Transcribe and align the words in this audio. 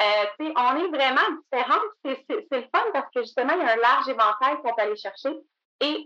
Euh, 0.00 0.50
on 0.56 0.76
est 0.76 0.88
vraiment 0.88 1.28
différentes. 1.44 1.90
C'est 2.04 2.56
le 2.56 2.62
fun 2.74 2.84
parce 2.92 3.10
que 3.14 3.22
justement, 3.22 3.52
il 3.52 3.58
y 3.58 3.68
a 3.68 3.72
un 3.72 3.76
large 3.76 4.08
éventail 4.08 4.56
qu'on 4.62 4.74
peut 4.74 4.82
aller 4.82 4.96
chercher. 4.96 5.36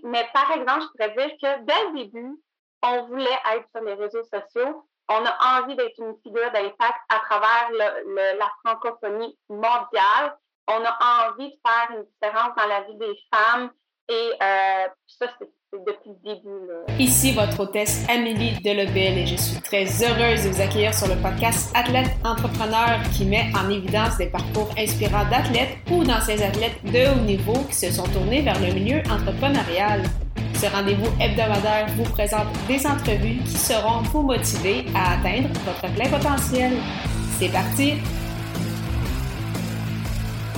Mais 0.04 0.28
par 0.32 0.50
exemple, 0.52 0.82
je 0.82 0.86
pourrais 0.88 1.26
dire 1.28 1.36
que 1.40 1.64
dès 1.64 1.88
le 1.88 2.04
début, 2.04 2.40
on 2.82 3.06
voulait 3.06 3.38
être 3.52 3.68
sur 3.74 3.84
les 3.84 3.94
réseaux 3.94 4.24
sociaux. 4.24 4.86
On 5.08 5.24
a 5.24 5.60
envie 5.60 5.76
d'être 5.76 5.98
une 5.98 6.16
figure 6.22 6.50
d'impact 6.52 6.98
à 7.08 7.18
travers 7.20 7.70
la 7.72 8.50
francophonie 8.64 9.38
mondiale. 9.48 10.38
On 10.66 10.82
a 10.84 11.28
envie 11.28 11.50
de 11.50 11.58
faire 11.66 11.96
une 11.96 12.04
différence 12.04 12.54
dans 12.56 12.66
la 12.66 12.80
vie 12.82 12.96
des 12.96 13.18
femmes. 13.32 13.70
Et 14.08 14.32
euh, 14.42 14.88
ça, 15.06 15.26
c'est 15.38 15.50
début. 15.78 17.02
Ici 17.02 17.32
votre 17.32 17.60
hôtesse 17.60 18.04
Amélie 18.08 18.52
Delebel 18.62 19.18
et 19.18 19.26
je 19.26 19.36
suis 19.36 19.60
très 19.60 19.84
heureuse 19.84 20.44
de 20.44 20.50
vous 20.50 20.60
accueillir 20.60 20.94
sur 20.94 21.08
le 21.08 21.16
podcast 21.16 21.70
Athlète 21.74 22.10
Entrepreneur 22.24 23.00
qui 23.16 23.24
met 23.24 23.46
en 23.54 23.68
évidence 23.68 24.16
des 24.18 24.26
parcours 24.26 24.68
inspirants 24.78 25.28
d'athlètes 25.30 25.76
ou 25.90 26.04
d'anciens 26.04 26.40
athlètes 26.40 26.82
de 26.84 27.12
haut 27.12 27.24
niveau 27.24 27.58
qui 27.68 27.74
se 27.74 27.90
sont 27.90 28.08
tournés 28.08 28.42
vers 28.42 28.60
le 28.60 28.72
milieu 28.72 28.98
entrepreneurial. 29.10 30.02
Ce 30.54 30.66
rendez-vous 30.66 31.10
hebdomadaire 31.20 31.86
vous 31.96 32.10
présente 32.10 32.46
des 32.68 32.86
entrevues 32.86 33.42
qui 33.44 33.58
seront 33.58 34.02
vous 34.12 34.22
motiver 34.22 34.86
à 34.94 35.14
atteindre 35.14 35.48
votre 35.66 35.94
plein 35.94 36.08
potentiel. 36.08 36.72
C'est 37.38 37.52
parti! 37.52 37.94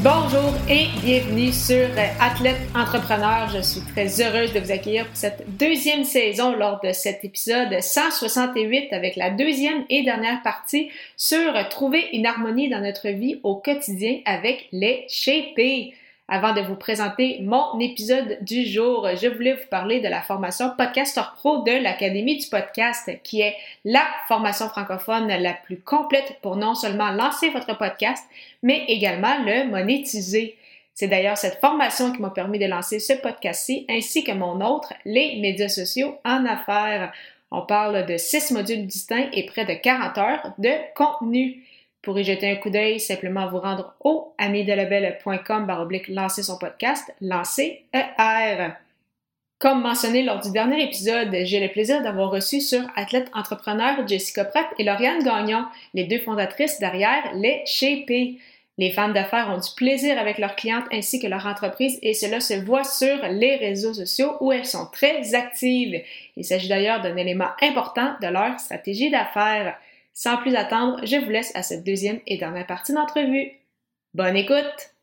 Bonjour 0.03 0.53
et 0.69 0.89
bienvenue 1.01 1.53
sur 1.53 1.89
Athlète 2.21 2.59
Entrepreneur. 2.75 3.49
Je 3.49 3.63
suis 3.63 3.81
très 3.81 4.21
heureuse 4.21 4.53
de 4.53 4.61
vous 4.61 4.71
accueillir 4.71 5.07
pour 5.07 5.17
cette 5.17 5.45
deuxième 5.57 6.05
saison 6.05 6.55
lors 6.55 6.81
de 6.81 6.93
cet 6.93 7.25
épisode 7.25 7.81
168 7.81 8.93
avec 8.93 9.17
la 9.17 9.31
deuxième 9.31 9.85
et 9.89 10.03
dernière 10.03 10.43
partie 10.43 10.91
sur 11.17 11.53
trouver 11.71 12.11
une 12.13 12.27
harmonie 12.27 12.69
dans 12.69 12.81
notre 12.81 13.09
vie 13.09 13.41
au 13.43 13.57
quotidien 13.57 14.21
avec 14.27 14.69
les 14.71 15.07
shapés. 15.09 15.95
Avant 16.29 16.53
de 16.53 16.61
vous 16.61 16.75
présenter 16.75 17.39
mon 17.43 17.79
épisode 17.79 18.39
du 18.41 18.67
jour, 18.67 19.09
je 19.15 19.29
voulais 19.29 19.55
vous 19.55 19.69
parler 19.71 20.01
de 20.01 20.09
la 20.09 20.23
formation 20.23 20.73
Podcaster 20.77 21.23
Pro 21.37 21.63
de 21.63 21.71
l'Académie 21.71 22.37
du 22.37 22.49
podcast, 22.49 23.09
qui 23.23 23.43
est 23.43 23.55
la 23.85 24.05
formation 24.27 24.69
francophone 24.69 25.29
la 25.29 25.53
plus 25.53 25.79
complète 25.79 26.39
pour 26.43 26.57
non 26.57 26.75
seulement 26.75 27.13
lancer 27.13 27.51
votre 27.51 27.79
podcast, 27.79 28.25
mais 28.65 28.85
également 28.89 29.39
le 29.45 29.71
monétiser. 29.71 30.57
C'est 30.95 31.07
d'ailleurs 31.07 31.39
cette 31.39 31.61
formation 31.61 32.11
qui 32.11 32.21
m'a 32.21 32.31
permis 32.31 32.59
de 32.59 32.67
lancer 32.67 32.99
ce 32.99 33.13
podcast-ci, 33.13 33.87
ainsi 33.89 34.25
que 34.25 34.33
mon 34.33 34.61
autre, 34.67 34.95
les 35.05 35.39
médias 35.41 35.69
sociaux 35.69 36.19
en 36.25 36.45
affaires. 36.45 37.13
On 37.53 37.63
parle 37.63 38.05
de 38.05 38.17
six 38.17 38.51
modules 38.51 38.87
distincts 38.87 39.29
et 39.33 39.47
près 39.47 39.65
de 39.65 39.75
40 39.75 40.19
heures 40.19 40.53
de 40.59 40.73
contenu. 40.97 41.63
Pour 42.07 42.17
y 42.21 42.23
jeter 42.23 42.49
un 42.49 42.55
coup 42.55 42.71
d'œil, 42.71 43.01
simplement 43.01 43.49
vous 43.49 43.59
rendre 43.59 43.97
au 43.99 44.33
amidelabel.com 44.39 45.67
baroblique 45.67 46.07
lancer 46.07 46.45
son 46.45 46.57
podcast, 46.57 47.13
lancer 47.21 47.83
ER. 47.93 48.75
Comme 49.59 49.83
mentionné 49.83 50.23
lors 50.23 50.39
du 50.39 50.53
dernier 50.53 50.85
épisode, 50.85 51.37
j'ai 51.43 51.59
le 51.59 51.67
plaisir 51.67 52.05
d'avoir 52.05 52.31
reçu 52.31 52.61
sur 52.61 52.83
Athlète 52.95 53.29
Entrepreneur 53.35 54.07
Jessica 54.07 54.45
Pratt 54.45 54.69
et 54.79 54.85
Lauriane 54.85 55.25
Gagnon, 55.25 55.65
les 55.95 56.05
deux 56.05 56.21
fondatrices 56.21 56.79
derrière 56.79 57.35
les 57.35 57.65
Shapés. 57.67 58.37
Les 58.79 58.93
femmes 58.93 59.13
d'affaires 59.13 59.51
ont 59.51 59.59
du 59.59 59.75
plaisir 59.75 60.17
avec 60.17 60.39
leurs 60.39 60.55
clientes 60.55 60.87
ainsi 60.93 61.19
que 61.19 61.27
leur 61.27 61.45
entreprise 61.45 61.99
et 62.03 62.15
cela 62.15 62.39
se 62.39 62.55
voit 62.55 62.85
sur 62.85 63.17
les 63.31 63.57
réseaux 63.57 63.95
sociaux 63.95 64.37
où 64.39 64.53
elles 64.53 64.65
sont 64.65 64.87
très 64.93 65.35
actives. 65.35 66.01
Il 66.37 66.45
s'agit 66.45 66.69
d'ailleurs 66.69 67.01
d'un 67.01 67.17
élément 67.17 67.49
important 67.61 68.15
de 68.23 68.29
leur 68.29 68.61
stratégie 68.61 69.11
d'affaires. 69.11 69.77
Sans 70.19 70.39
plus 70.39 70.57
attendre, 70.57 71.05
je 71.05 71.17
vous 71.23 71.29
laisse 71.29 71.55
à 71.55 71.63
cette 71.63 71.85
deuxième 71.85 72.21
et 72.27 72.39
dernière 72.39 72.67
partie 72.67 72.95
d'entrevue. 72.95 73.51
Bonne 74.15 74.35
écoute! 74.35 74.95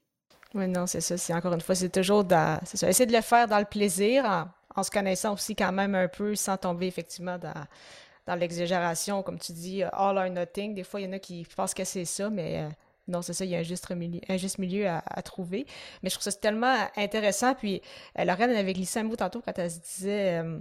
Oui, 0.55 0.67
non, 0.67 0.87
c'est 0.87 1.01
ça. 1.01 1.17
C'est 1.17 1.35
encore 1.35 1.53
une 1.53 1.61
fois, 1.61 1.75
c'est 1.75 1.89
toujours 1.89 2.23
dans, 2.23 2.59
ça, 2.63 2.89
essayer 2.89 3.05
de 3.05 3.13
le 3.13 3.21
faire 3.21 3.47
dans 3.47 3.59
le 3.59 3.65
plaisir, 3.65 4.47
en, 4.75 4.81
se 4.81 4.89
connaissant 4.89 5.35
aussi 5.35 5.55
quand 5.55 5.71
même 5.71 5.93
un 5.93 6.07
peu, 6.07 6.33
sans 6.33 6.57
tomber 6.57 6.87
effectivement 6.87 7.37
dans, 7.37 8.35
l'exagération, 8.35 9.21
comme 9.21 9.37
tu 9.37 9.51
dis, 9.51 9.83
all 9.83 10.17
or 10.17 10.27
nothing. 10.31 10.73
Des 10.73 10.83
fois, 10.83 10.99
il 10.99 11.03
y 11.03 11.07
en 11.07 11.13
a 11.13 11.19
qui 11.19 11.45
pensent 11.55 11.75
que 11.75 11.83
c'est 11.83 12.05
ça, 12.05 12.31
mais 12.31 12.61
euh, 12.63 12.69
non, 13.07 13.21
c'est 13.21 13.33
ça, 13.33 13.45
il 13.45 13.51
y 13.51 13.55
a 13.55 13.59
un 13.59 13.63
juste 13.63 13.87
milieu, 13.91 14.19
un 14.27 14.37
juste 14.37 14.57
milieu 14.57 14.87
à, 14.87 15.21
trouver. 15.21 15.67
Mais 16.01 16.09
je 16.09 16.15
trouve 16.15 16.23
ça 16.23 16.31
tellement 16.31 16.87
intéressant. 16.97 17.53
Puis, 17.53 17.83
euh, 18.17 18.25
Lorraine 18.25 18.49
avait 18.49 18.73
glissé 18.73 19.01
un 19.01 19.03
mot 19.03 19.15
tantôt 19.15 19.43
quand 19.45 19.53
elle 19.59 19.69
se 19.69 19.79
disait. 19.79 20.41
Euh, 20.41 20.59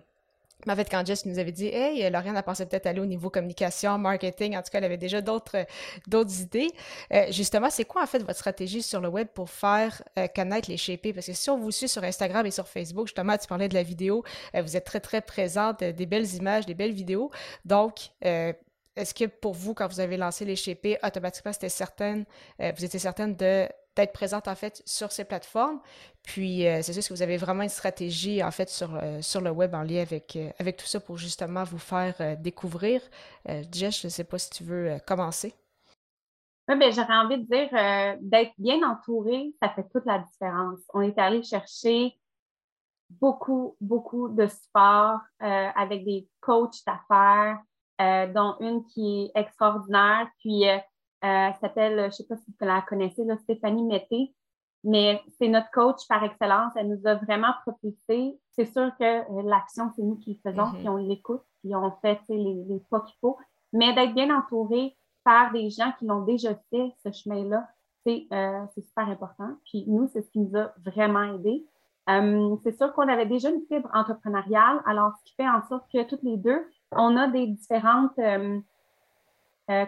en 0.70 0.76
fait, 0.76 0.88
quand 0.88 1.04
Jess 1.04 1.26
nous 1.26 1.38
avait 1.38 1.52
dit, 1.52 1.66
hey, 1.66 2.08
Lauriane 2.10 2.36
a 2.36 2.42
pensé 2.42 2.66
peut-être 2.66 2.86
aller 2.86 3.00
au 3.00 3.06
niveau 3.06 3.30
communication, 3.30 3.98
marketing, 3.98 4.56
en 4.56 4.62
tout 4.62 4.70
cas, 4.70 4.78
elle 4.78 4.84
avait 4.84 4.96
déjà 4.96 5.20
d'autres, 5.20 5.66
d'autres 6.06 6.40
idées. 6.40 6.70
Euh, 7.12 7.26
justement, 7.30 7.70
c'est 7.70 7.84
quoi 7.84 8.02
en 8.02 8.06
fait 8.06 8.20
votre 8.20 8.38
stratégie 8.38 8.82
sur 8.82 9.00
le 9.00 9.08
web 9.08 9.28
pour 9.28 9.50
faire 9.50 10.02
euh, 10.18 10.26
connaître 10.28 10.70
les 10.70 10.76
shapés? 10.76 11.12
Parce 11.12 11.26
que 11.26 11.32
si 11.32 11.50
on 11.50 11.58
vous 11.58 11.70
suit 11.70 11.88
sur 11.88 12.04
Instagram 12.04 12.46
et 12.46 12.50
sur 12.50 12.68
Facebook, 12.68 13.08
justement, 13.08 13.36
tu 13.36 13.46
parlais 13.46 13.68
de 13.68 13.74
la 13.74 13.82
vidéo, 13.82 14.24
euh, 14.54 14.62
vous 14.62 14.76
êtes 14.76 14.84
très, 14.84 15.00
très 15.00 15.20
présente, 15.20 15.82
des 15.82 16.06
belles 16.06 16.34
images, 16.34 16.66
des 16.66 16.74
belles 16.74 16.92
vidéos. 16.92 17.30
Donc, 17.64 18.10
est-ce 18.20 19.14
que 19.14 19.24
pour 19.24 19.54
vous, 19.54 19.74
quand 19.74 19.88
vous 19.88 20.00
avez 20.00 20.16
lancé 20.16 20.44
les 20.44 20.56
shapés, 20.56 20.98
automatiquement, 21.02 21.52
c'était 21.52 21.68
certaine, 21.68 22.24
vous 22.58 22.84
étiez 22.84 22.98
certaine 22.98 23.34
de 23.34 23.66
d'être 23.96 24.12
présente 24.12 24.48
en 24.48 24.54
fait 24.54 24.82
sur 24.86 25.12
ces 25.12 25.24
plateformes. 25.24 25.80
Puis 26.22 26.66
euh, 26.66 26.80
c'est 26.82 26.92
sûr 26.92 27.02
que 27.02 27.12
vous 27.12 27.22
avez 27.22 27.36
vraiment 27.36 27.62
une 27.62 27.68
stratégie 27.68 28.42
en 28.42 28.50
fait 28.50 28.68
sur, 28.68 28.94
euh, 28.94 29.20
sur 29.20 29.40
le 29.40 29.50
web 29.50 29.74
en 29.74 29.82
lien 29.82 30.00
avec, 30.00 30.36
euh, 30.36 30.50
avec 30.58 30.76
tout 30.76 30.86
ça 30.86 31.00
pour 31.00 31.18
justement 31.18 31.64
vous 31.64 31.78
faire 31.78 32.36
découvrir. 32.38 33.02
Jess, 33.70 34.00
je 34.00 34.06
ne 34.06 34.10
sais 34.10 34.24
pas 34.24 34.38
si 34.38 34.50
tu 34.50 34.64
veux 34.64 34.96
commencer. 35.06 35.54
Oui, 36.68 36.78
bien, 36.78 36.90
j'aurais 36.90 37.16
envie 37.16 37.38
de 37.38 37.44
dire 37.44 38.18
d'être 38.20 38.52
bien 38.56 38.82
entouré, 38.88 39.52
ça 39.60 39.68
fait 39.70 39.84
toute 39.92 40.06
la 40.06 40.20
différence. 40.20 40.78
On 40.94 41.00
est 41.00 41.18
allé 41.18 41.42
chercher 41.42 42.16
beaucoup, 43.10 43.76
beaucoup 43.80 44.28
de 44.28 44.46
support 44.46 45.18
avec 45.40 46.04
des 46.04 46.28
coachs 46.40 46.78
d'affaires, 46.86 47.58
dont 48.32 48.56
une 48.60 48.84
qui 48.86 49.24
est 49.34 49.40
extraordinaire. 49.40 50.28
Puis 50.38 50.64
elle 51.22 51.54
s'appelle, 51.60 51.98
je 51.98 52.06
ne 52.06 52.10
sais 52.10 52.26
pas 52.28 52.36
si 52.36 52.50
vous 52.50 52.66
la 52.66 52.82
connaissez, 52.82 53.24
Stéphanie 53.44 53.84
Mété, 53.84 54.34
mais 54.84 55.22
c'est 55.38 55.48
notre 55.48 55.70
coach 55.70 56.06
par 56.08 56.22
excellence. 56.24 56.72
Elle 56.76 56.88
nous 56.88 57.06
a 57.06 57.14
vraiment 57.14 57.52
propulsé. 57.62 58.38
C'est 58.52 58.66
sûr 58.66 58.90
que 58.98 59.04
euh, 59.04 59.42
l'action, 59.44 59.90
c'est 59.94 60.02
nous 60.02 60.16
qui 60.16 60.40
le 60.44 60.50
faisons, 60.50 60.66
mm-hmm. 60.66 60.78
puis 60.78 60.88
on 60.88 60.96
l'écoute, 60.96 61.42
puis 61.62 61.74
on 61.74 61.92
fait 62.02 62.20
les, 62.28 62.64
les 62.68 62.80
pas 62.90 63.00
qu'il 63.00 63.16
faut. 63.20 63.38
Mais 63.72 63.94
d'être 63.94 64.14
bien 64.14 64.36
entouré 64.36 64.96
par 65.24 65.52
des 65.52 65.70
gens 65.70 65.92
qui 65.98 66.06
l'ont 66.06 66.22
déjà 66.22 66.54
fait, 66.70 66.92
ce 67.04 67.12
chemin-là, 67.12 67.66
c'est 68.04 68.26
euh, 68.32 68.66
super 68.74 69.08
important. 69.08 69.56
Puis 69.64 69.84
nous, 69.86 70.08
c'est 70.12 70.22
ce 70.22 70.30
qui 70.30 70.40
nous 70.40 70.58
a 70.58 70.72
vraiment 70.84 71.22
aidé. 71.22 71.64
c'est 72.64 72.76
sûr 72.76 72.92
qu'on 72.92 73.08
avait 73.08 73.26
déjà 73.26 73.50
une 73.50 73.62
fibre 73.68 73.88
entrepreneuriale, 73.94 74.82
alors 74.84 75.12
ce 75.18 75.24
qui 75.24 75.34
fait 75.36 75.48
en 75.48 75.62
sorte 75.68 75.84
que 75.92 76.02
toutes 76.02 76.24
les 76.24 76.36
deux, 76.36 76.66
on 76.90 77.16
a 77.16 77.28
des 77.28 77.46
différentes 77.46 78.18
euh, 78.18 78.58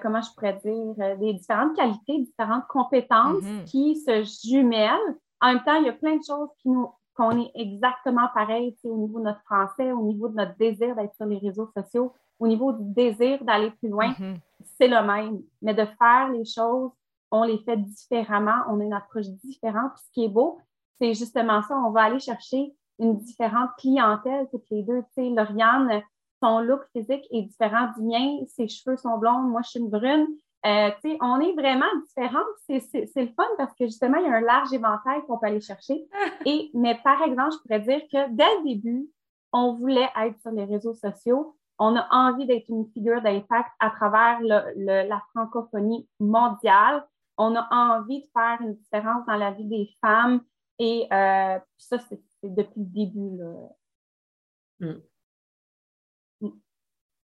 comment 0.02 0.20
je 0.20 0.32
pourrais 0.34 0.60
dire, 0.64 0.94
euh, 0.98 1.16
des 1.16 1.34
différentes 1.34 1.76
qualités, 1.76 2.20
différentes 2.20 2.66
compétences 2.68 3.42
mm-hmm. 3.42 3.64
qui 3.64 3.96
se 3.96 4.48
jumellent. 4.48 5.16
En 5.40 5.52
même 5.52 5.64
temps, 5.64 5.76
il 5.76 5.86
y 5.86 5.88
a 5.88 5.92
plein 5.92 6.16
de 6.16 6.24
choses 6.24 6.48
qui 6.58 6.68
nous 6.68 6.88
qu'on 7.14 7.40
est 7.40 7.52
exactement 7.54 8.28
pareil 8.34 8.76
au 8.84 8.96
niveau 8.96 9.20
de 9.20 9.24
notre 9.24 9.42
français, 9.42 9.92
au 9.92 10.02
niveau 10.02 10.28
de 10.28 10.34
notre 10.34 10.56
désir 10.56 10.96
d'être 10.96 11.14
sur 11.14 11.26
les 11.26 11.38
réseaux 11.38 11.70
sociaux, 11.76 12.12
au 12.40 12.48
niveau 12.48 12.72
du 12.72 12.92
désir 12.92 13.42
d'aller 13.44 13.70
plus 13.70 13.88
loin, 13.88 14.10
mm-hmm. 14.10 14.36
c'est 14.78 14.88
le 14.88 15.00
même. 15.06 15.40
Mais 15.62 15.74
de 15.74 15.84
faire 15.84 16.30
les 16.32 16.44
choses, 16.44 16.90
on 17.30 17.44
les 17.44 17.58
fait 17.58 17.76
différemment, 17.76 18.64
on 18.68 18.80
a 18.80 18.84
une 18.84 18.92
approche 18.92 19.26
différente. 19.26 19.92
Puis 19.94 20.04
ce 20.06 20.10
qui 20.12 20.24
est 20.24 20.28
beau, 20.28 20.58
c'est 21.00 21.14
justement 21.14 21.62
ça, 21.62 21.76
on 21.76 21.90
va 21.90 22.02
aller 22.02 22.20
chercher 22.20 22.74
une 22.98 23.18
différente 23.18 23.70
clientèle 23.78 24.48
toutes 24.50 24.68
les 24.70 24.82
deux. 24.82 25.02
Tu 25.16 25.24
sais, 25.24 25.30
Lauriane, 25.30 26.02
son 26.44 26.60
look 26.60 26.82
physique 26.92 27.26
est 27.30 27.42
différent 27.42 27.88
du 27.96 28.02
mien, 28.02 28.44
ses 28.48 28.68
cheveux 28.68 28.96
sont 28.96 29.16
blonds, 29.16 29.40
moi 29.40 29.62
je 29.64 29.70
suis 29.70 29.80
une 29.80 29.88
brune. 29.88 30.26
Euh, 30.66 30.90
on 31.20 31.40
est 31.40 31.52
vraiment 31.52 31.86
différents. 32.06 32.44
C'est 32.66 32.80
le 33.16 33.32
fun 33.34 33.44
parce 33.58 33.74
que 33.74 33.86
justement, 33.86 34.18
il 34.18 34.24
y 34.24 34.28
a 34.28 34.36
un 34.36 34.40
large 34.40 34.72
éventail 34.72 35.22
qu'on 35.26 35.38
peut 35.38 35.46
aller 35.46 35.60
chercher. 35.60 36.06
Et, 36.46 36.70
mais 36.74 36.98
par 37.02 37.22
exemple, 37.22 37.52
je 37.52 37.58
pourrais 37.62 37.80
dire 37.80 38.00
que 38.10 38.30
dès 38.34 38.58
le 38.58 38.64
début, 38.64 39.10
on 39.52 39.74
voulait 39.74 40.08
être 40.22 40.38
sur 40.40 40.50
les 40.52 40.64
réseaux 40.64 40.94
sociaux. 40.94 41.56
On 41.78 41.96
a 41.96 42.06
envie 42.10 42.46
d'être 42.46 42.68
une 42.68 42.86
figure 42.92 43.20
d'impact 43.20 43.70
à 43.78 43.90
travers 43.90 44.40
le, 44.40 45.08
la 45.08 45.22
francophonie 45.34 46.08
mondiale. 46.20 47.06
On 47.36 47.54
a 47.56 47.68
envie 47.70 48.20
de 48.20 48.26
faire 48.32 48.58
une 48.60 48.74
différence 48.74 49.26
dans 49.26 49.36
la 49.36 49.50
vie 49.50 49.66
des 49.66 49.90
femmes. 50.00 50.40
Et 50.78 51.06
euh, 51.12 51.58
ça, 51.76 51.98
c'est 51.98 52.20
depuis 52.42 52.80
le 52.80 52.86
début. 52.86 53.36
Là. 53.38 53.52
Mm. 54.80 55.00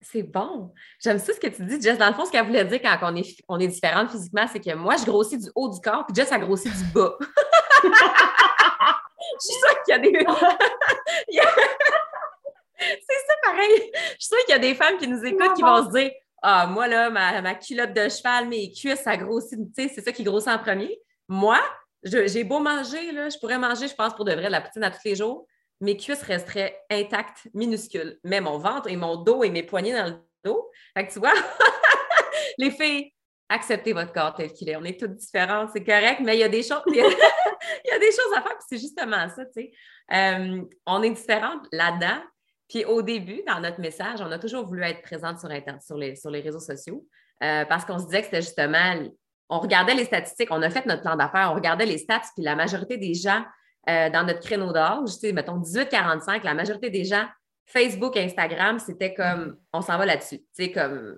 C'est 0.02 0.24
bon. 0.24 0.74
J'aime 1.00 1.18
ça 1.18 1.34
ce 1.34 1.40
que 1.40 1.48
tu 1.48 1.66
dis, 1.66 1.82
Jess. 1.82 1.98
Dans 1.98 2.08
le 2.08 2.14
fond, 2.14 2.26
ce 2.26 2.32
qu'elle 2.32 2.46
voulait 2.46 2.66
dire 2.66 2.82
quand 2.82 2.98
on 3.02 3.16
est, 3.16 3.36
on 3.48 3.60
est 3.60 3.68
différente 3.68 4.12
physiquement, 4.12 4.46
c'est 4.52 4.60
que 4.60 4.74
moi, 4.76 4.96
je 4.98 5.06
grossis 5.06 5.38
du 5.38 5.50
haut 5.56 5.70
du 5.70 5.80
corps, 5.82 6.06
puis 6.06 6.16
Jess 6.16 6.32
a 6.32 6.38
grossi 6.40 6.70
du 6.70 6.84
bas. 6.94 7.18
je 7.84 7.90
suis 9.40 9.54
sûre 9.54 9.84
qu'il 9.84 9.92
y 9.92 9.94
a 9.94 10.00
des. 10.00 10.12
c'est 12.80 13.22
ça 13.28 13.34
pareil. 13.44 13.92
Je 13.94 14.26
suis 14.26 14.28
sûre 14.28 14.46
qu'il 14.46 14.54
y 14.54 14.58
a 14.58 14.60
des 14.60 14.76
femmes 14.76 14.98
qui 14.98 15.08
nous 15.08 15.24
écoutent 15.26 15.56
qui 15.56 15.64
vont 15.64 15.86
se 15.86 15.92
dire 15.92 16.12
ah, 16.42 16.68
moi, 16.68 16.88
là, 16.88 17.10
ma, 17.10 17.56
culotte 17.56 17.94
de 17.94 18.10
cheval, 18.10 18.48
mes 18.48 18.72
cuisses, 18.72 19.02
ça 19.02 19.18
grossit, 19.18 19.60
tu 19.76 19.84
sais, 19.84 19.92
c'est 19.94 20.02
ça 20.02 20.12
qui 20.12 20.24
grossit 20.24 20.50
en 20.50 20.60
premier. 20.60 21.00
Moi, 21.28 21.60
j'ai 22.04 22.44
beau 22.44 22.60
manger, 22.60 23.12
là, 23.12 23.30
je 23.30 23.38
pourrais 23.40 23.58
manger, 23.58 23.88
je 23.88 23.96
pense, 23.96 24.14
pour 24.14 24.24
de 24.24 24.34
vrai, 24.34 24.46
de 24.46 24.52
la 24.52 24.62
poutine 24.62 24.84
à 24.84 24.92
tous 24.92 25.04
les 25.04 25.16
jours. 25.16 25.48
Mes 25.80 25.98
cuisses 25.98 26.24
resteraient 26.24 26.80
intactes, 26.90 27.48
minuscules. 27.54 28.20
Mais 28.24 28.42
mon 28.42 28.58
ventre 28.58 28.90
et 28.90 28.96
mon 28.96 29.16
dos 29.18 29.44
et 29.44 29.50
mes 29.50 29.64
poignets 29.64 29.94
dans 29.94 30.08
le 30.08 30.16
dos. 30.44 30.70
Fait 30.96 31.08
que 31.08 31.14
tu 31.14 31.20
vois, 31.20 31.34
les 32.58 32.72
filles, 32.72 33.14
acceptez 33.50 33.94
votre 33.94 34.12
corps 34.12 34.34
tel 34.34 34.52
qu'il 34.54 34.70
est. 34.70 34.76
On 34.76 34.84
est 34.84 35.00
toutes 35.00 35.16
différentes, 35.16 35.70
c'est 35.74 35.84
correct, 35.84 36.22
mais 36.24 36.36
il 36.36 36.40
y 36.40 36.44
a 36.44 36.50
des 36.50 36.64
choses, 36.64 36.82
il 36.88 36.96
y 36.96 37.02
a, 37.02 38.00
des 38.00 38.12
choses 38.12 38.34
à 38.36 38.42
faire, 38.42 38.58
puis 38.58 38.66
c'est 38.70 38.78
justement 38.78 39.30
ça, 39.30 39.46
tu 39.46 39.52
sais. 39.54 39.72
Euh, 40.14 40.62
on 40.86 41.04
est 41.04 41.12
différentes 41.12 41.68
là-dedans. 41.72 42.22
Puis 42.68 42.84
au 42.84 43.02
début, 43.02 43.42
dans 43.48 43.62
notre 43.62 43.80
message, 43.80 44.20
on 44.22 44.32
a 44.32 44.40
toujours 44.40 44.66
voulu 44.66 44.84
être 44.84 45.02
présente 45.02 45.40
sur, 45.40 45.50
Internet, 45.50 45.82
sur 45.82 46.32
les 46.32 46.42
réseaux 46.42 46.60
sociaux 46.60 47.08
euh, 47.44 47.66
parce 47.66 47.86
qu'on 47.86 48.00
se 48.00 48.06
disait 48.06 48.20
que 48.20 48.26
c'était 48.26 48.42
justement, 48.42 48.94
on 49.50 49.60
regardait 49.60 49.94
les 49.94 50.06
statistiques, 50.06 50.50
on 50.52 50.62
a 50.62 50.70
fait 50.70 50.86
notre 50.86 51.02
plan 51.04 51.16
d'affaires, 51.16 51.50
on 51.52 51.56
regardait 51.56 51.86
les 51.86 51.98
stats, 51.98 52.22
puis 52.36 52.44
la 52.44 52.56
majorité 52.56 52.98
des 52.98 53.14
gens 53.14 53.44
euh, 53.90 54.10
dans 54.10 54.26
notre 54.26 54.42
créneau 54.42 54.72
d'âge, 54.72 55.14
tu 55.14 55.20
sais, 55.20 55.32
mettons 55.34 55.60
18-45, 55.60 56.44
la 56.44 56.54
majorité 56.54 56.90
des 56.90 57.06
gens, 57.06 57.26
Facebook 57.66 58.16
et 58.16 58.24
Instagram, 58.24 58.80
c'était 58.80 59.14
comme, 59.14 59.58
on 59.74 59.82
s'en 59.82 59.98
va 59.98 60.06
là-dessus. 60.06 60.40
Tu 60.40 60.66
sais, 60.66 60.72
comme 60.72 61.16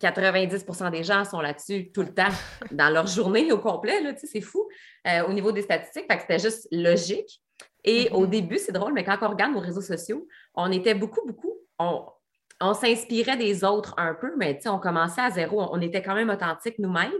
90% 0.00 0.90
des 0.90 1.02
gens 1.02 1.24
sont 1.24 1.40
là-dessus 1.40 1.90
tout 1.92 2.02
le 2.02 2.12
temps, 2.12 2.28
dans 2.70 2.90
leur 2.90 3.06
journée 3.06 3.50
au 3.52 3.58
complet, 3.58 4.00
là, 4.02 4.12
tu 4.12 4.20
sais, 4.20 4.26
c'est 4.26 4.40
fou 4.40 4.68
euh, 5.06 5.24
au 5.26 5.32
niveau 5.32 5.52
des 5.52 5.62
statistiques. 5.62 6.06
Fait 6.10 6.16
que 6.16 6.22
c'était 6.22 6.38
juste 6.38 6.68
logique. 6.70 7.40
Et 7.84 8.08
au 8.12 8.24
mm-hmm. 8.24 8.30
début, 8.30 8.58
c'est 8.58 8.72
drôle, 8.72 8.92
mais 8.92 9.04
quand 9.04 9.18
on 9.22 9.28
regarde 9.28 9.52
nos 9.52 9.60
réseaux 9.60 9.82
sociaux, 9.82 10.26
on 10.54 10.70
était 10.72 10.94
beaucoup, 10.94 11.26
beaucoup, 11.26 11.54
on, 11.78 12.06
s'inspirait 12.72 13.36
des 13.36 13.62
autres 13.62 13.94
un 13.98 14.14
peu, 14.14 14.32
mais 14.38 14.58
on 14.66 14.78
commençait 14.78 15.20
à 15.20 15.30
zéro. 15.30 15.60
On, 15.70 15.80
était 15.82 16.02
quand 16.02 16.14
même 16.14 16.30
authentique 16.30 16.78
nous-mêmes, 16.78 17.12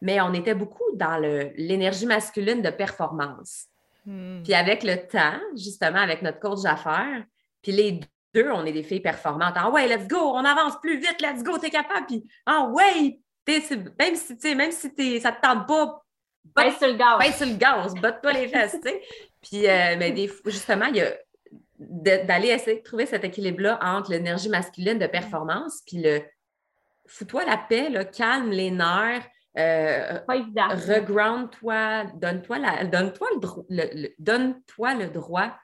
mais 0.00 0.20
on 0.20 0.32
était 0.34 0.54
beaucoup 0.54 0.82
dans 0.94 1.16
l'énergie 1.56 2.06
masculine 2.06 2.60
de 2.60 2.70
performance. 2.70 3.66
Mm. 4.04 4.42
Puis 4.42 4.54
avec 4.54 4.82
le 4.82 5.06
temps, 5.06 5.40
justement, 5.56 5.98
avec 5.98 6.22
notre 6.22 6.40
coach 6.40 6.62
d'affaires, 6.62 7.24
puis 7.62 7.72
les 7.72 8.00
deux, 8.34 8.50
on 8.50 8.64
est 8.66 8.72
des 8.72 8.82
filles 8.82 9.00
performantes. 9.00 9.54
Ah 9.56 9.70
ouais, 9.70 9.86
let's 9.86 10.08
go, 10.08 10.18
on 10.18 10.44
avance 10.44 10.80
plus 10.80 10.98
vite, 10.98 11.20
let's 11.20 11.42
go, 11.42 11.58
t'es 11.58 11.70
capable. 11.70 12.06
Puis 12.06 12.24
ah 12.46 12.68
ouais, 12.68 13.18
même 13.46 14.16
si, 14.16 14.54
même 14.54 14.72
si 14.72 15.20
ça 15.20 15.32
te 15.32 15.40
tente 15.40 15.66
pas, 15.66 16.00
Pèse 16.54 16.76
sur 16.76 16.88
le 16.88 16.94
gaz. 16.94 17.18
Pèse 17.18 17.36
sur 17.36 17.46
le 17.46 17.54
gaz, 17.54 17.94
botte-toi 17.94 18.32
les 18.32 18.48
fesses, 18.48 18.76
tu 18.82 18.88
sais. 18.88 19.02
Puis, 19.40 19.66
euh, 19.66 19.96
mais 19.98 20.12
des, 20.12 20.30
justement, 20.46 20.86
il 20.86 20.96
y 20.96 21.00
a 21.00 21.14
d'aller 21.78 22.48
essayer 22.48 22.78
de 22.78 22.82
trouver 22.82 23.06
cet 23.06 23.24
équilibre-là 23.24 23.78
entre 23.82 24.10
l'énergie 24.10 24.48
masculine 24.48 24.98
de 24.98 25.06
performance 25.06 25.82
puis 25.86 26.00
le 26.00 26.22
fous-toi 27.06 27.44
la 27.44 27.56
paix, 27.56 27.90
là, 27.90 28.04
calme 28.04 28.50
les 28.50 28.70
nerfs, 28.70 29.26
euh, 29.56 30.18
reground-toi, 30.26 32.04
donne-toi 32.14 32.58
donne-toi 32.84 33.28
le, 33.68 34.08
donne-toi 34.18 34.94
le 34.94 35.06
droit 35.08 35.54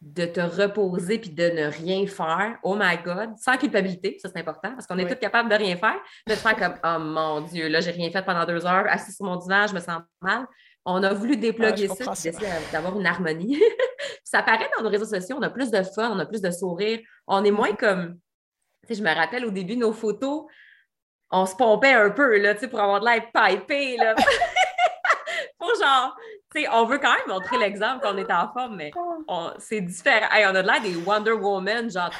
de 0.00 0.24
te 0.24 0.40
reposer 0.40 1.18
puis 1.18 1.30
de 1.30 1.50
ne 1.50 1.66
rien 1.66 2.06
faire, 2.06 2.58
oh 2.62 2.76
my 2.78 2.96
God, 3.04 3.36
sans 3.38 3.56
culpabilité, 3.56 4.18
ça 4.20 4.28
c'est 4.32 4.40
important 4.40 4.70
parce 4.72 4.86
qu'on 4.86 4.98
est 4.98 5.08
tous 5.08 5.18
capables 5.18 5.50
de 5.50 5.54
rien 5.54 5.76
faire, 5.76 5.96
de 6.26 6.34
faire 6.34 6.56
comme 6.56 6.74
oh 6.84 6.98
mon 6.98 7.40
Dieu, 7.42 7.68
là 7.68 7.80
j'ai 7.80 7.90
rien 7.90 8.10
fait 8.10 8.22
pendant 8.22 8.44
deux 8.44 8.64
heures, 8.64 8.86
assis 8.88 9.12
sur 9.12 9.26
mon 9.26 9.36
divan, 9.36 9.66
je 9.66 9.74
me 9.74 9.80
sens 9.80 10.02
mal. 10.20 10.46
On 10.88 11.02
a 11.02 11.12
voulu 11.12 11.36
déploguer 11.36 11.88
ça, 11.88 12.14
ça. 12.14 12.30
d'avoir 12.72 12.96
une 12.98 13.06
harmonie. 13.06 13.60
ça 14.24 14.42
paraît 14.42 14.70
dans 14.76 14.84
nos 14.84 14.90
réseaux 14.90 15.04
sociaux, 15.04 15.36
on 15.38 15.42
a 15.42 15.50
plus 15.50 15.70
de 15.70 15.82
fun, 15.82 16.10
on 16.12 16.18
a 16.20 16.26
plus 16.26 16.40
de 16.40 16.50
sourire, 16.50 17.00
on 17.26 17.44
est 17.44 17.50
moins 17.50 17.74
comme, 17.74 18.14
tu 18.86 18.88
sais, 18.88 18.94
je 18.94 19.02
me 19.02 19.12
rappelle 19.12 19.44
au 19.44 19.50
début 19.50 19.76
nos 19.76 19.92
photos, 19.92 20.44
on 21.30 21.46
se 21.46 21.56
pompait 21.56 21.92
un 21.92 22.10
peu 22.10 22.38
là, 22.38 22.54
tu 22.54 22.60
sais, 22.60 22.68
pour 22.68 22.80
avoir 22.80 23.00
de 23.00 23.06
l'air 23.06 23.22
pipé 23.32 23.96
là. 23.96 24.14
pour 25.58 25.70
genre 25.80 26.16
on 26.72 26.84
veut 26.84 26.98
quand 26.98 27.12
même 27.12 27.28
montrer 27.28 27.58
l'exemple 27.58 28.02
qu'on 28.02 28.16
est 28.16 28.30
en 28.30 28.52
forme, 28.52 28.76
mais 28.76 28.90
c'est 29.58 29.80
différent. 29.80 30.26
on 30.32 30.54
a 30.54 30.62
de 30.62 30.66
l'air 30.66 30.80
des 30.80 30.96
Wonder 30.96 31.32
Woman, 31.32 31.90
genre 31.90 32.10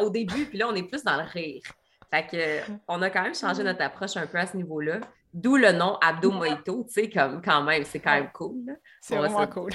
au 0.00 0.10
début, 0.10 0.46
puis 0.46 0.58
là, 0.58 0.68
on 0.68 0.74
est 0.74 0.82
plus 0.82 1.04
dans 1.04 1.16
le 1.16 1.24
rire. 1.24 1.62
Fait 2.10 2.26
que, 2.26 2.72
on 2.88 3.00
a 3.00 3.10
quand 3.10 3.22
même 3.22 3.34
changé 3.34 3.62
notre 3.62 3.82
approche 3.82 4.16
un 4.16 4.26
peu 4.26 4.38
à 4.38 4.46
ce 4.46 4.56
niveau-là. 4.56 5.00
D'où 5.32 5.56
le 5.56 5.72
nom 5.72 5.96
Abdo 6.02 6.30
Mojito, 6.30 6.84
tu 6.86 6.92
sais, 6.92 7.08
comme 7.08 7.40
quand 7.40 7.62
même, 7.62 7.84
c'est 7.84 8.00
quand 8.00 8.12
même 8.12 8.30
cool. 8.32 8.76
C'est 9.00 9.16
vraiment 9.16 9.46
cool. 9.46 9.70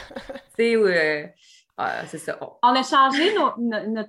Euh, 0.60 1.26
c'est 2.06 2.18
ça. 2.18 2.38
On 2.64 2.70
a 2.70 2.84
changé 2.84 3.36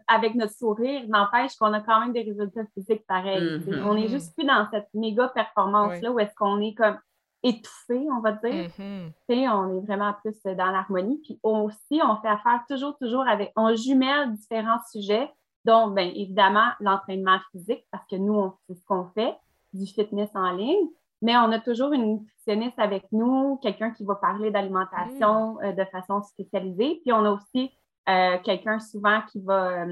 avec 0.06 0.34
notre 0.34 0.54
sourire, 0.54 1.02
n'empêche 1.08 1.56
qu'on 1.56 1.72
a 1.72 1.80
quand 1.80 2.00
même 2.00 2.12
des 2.12 2.22
résultats 2.22 2.64
physiques 2.74 3.06
pareils. 3.06 3.58
Mm-hmm. 3.58 3.82
On 3.84 3.96
est 3.96 4.08
juste 4.08 4.34
plus 4.34 4.46
dans 4.46 4.66
cette 4.70 4.88
méga 4.94 5.28
performance-là 5.28 6.10
où 6.10 6.18
est-ce 6.18 6.34
qu'on 6.34 6.60
est 6.60 6.74
comme 6.74 6.98
étouffé, 7.42 8.06
on 8.10 8.20
va 8.20 8.32
dire. 8.32 8.70
Mm-hmm. 8.78 9.50
On 9.50 9.78
est 9.78 9.86
vraiment 9.86 10.14
plus 10.24 10.40
dans 10.44 10.70
l'harmonie. 10.70 11.20
Puis 11.22 11.38
aussi, 11.42 12.00
on 12.02 12.16
fait 12.22 12.28
affaire 12.28 12.62
toujours, 12.68 12.96
toujours 12.98 13.28
avec, 13.28 13.52
on 13.56 13.74
jumelle 13.76 14.32
différents 14.32 14.80
sujets, 14.90 15.30
dont, 15.64 15.88
bien 15.88 16.06
évidemment, 16.06 16.68
l'entraînement 16.80 17.38
physique, 17.52 17.84
parce 17.90 18.06
que 18.06 18.16
nous, 18.16 18.54
c'est 18.66 18.74
ce 18.76 18.84
qu'on 18.86 19.06
fait, 19.14 19.36
du 19.74 19.86
fitness 19.86 20.30
en 20.34 20.52
ligne. 20.52 20.88
Mais 21.22 21.36
on 21.36 21.50
a 21.50 21.58
toujours 21.58 21.92
une 21.92 22.18
nutritionniste 22.18 22.78
avec 22.78 23.04
nous, 23.12 23.58
quelqu'un 23.62 23.90
qui 23.90 24.04
va 24.04 24.14
parler 24.14 24.50
d'alimentation 24.50 25.54
mm. 25.54 25.64
euh, 25.64 25.72
de 25.72 25.84
façon 25.86 26.22
spécialisée. 26.22 27.00
Puis 27.02 27.12
on 27.12 27.24
a 27.24 27.30
aussi 27.30 27.70
euh, 28.08 28.38
quelqu'un 28.44 28.78
souvent 28.78 29.20
qui 29.30 29.40
va 29.40 29.86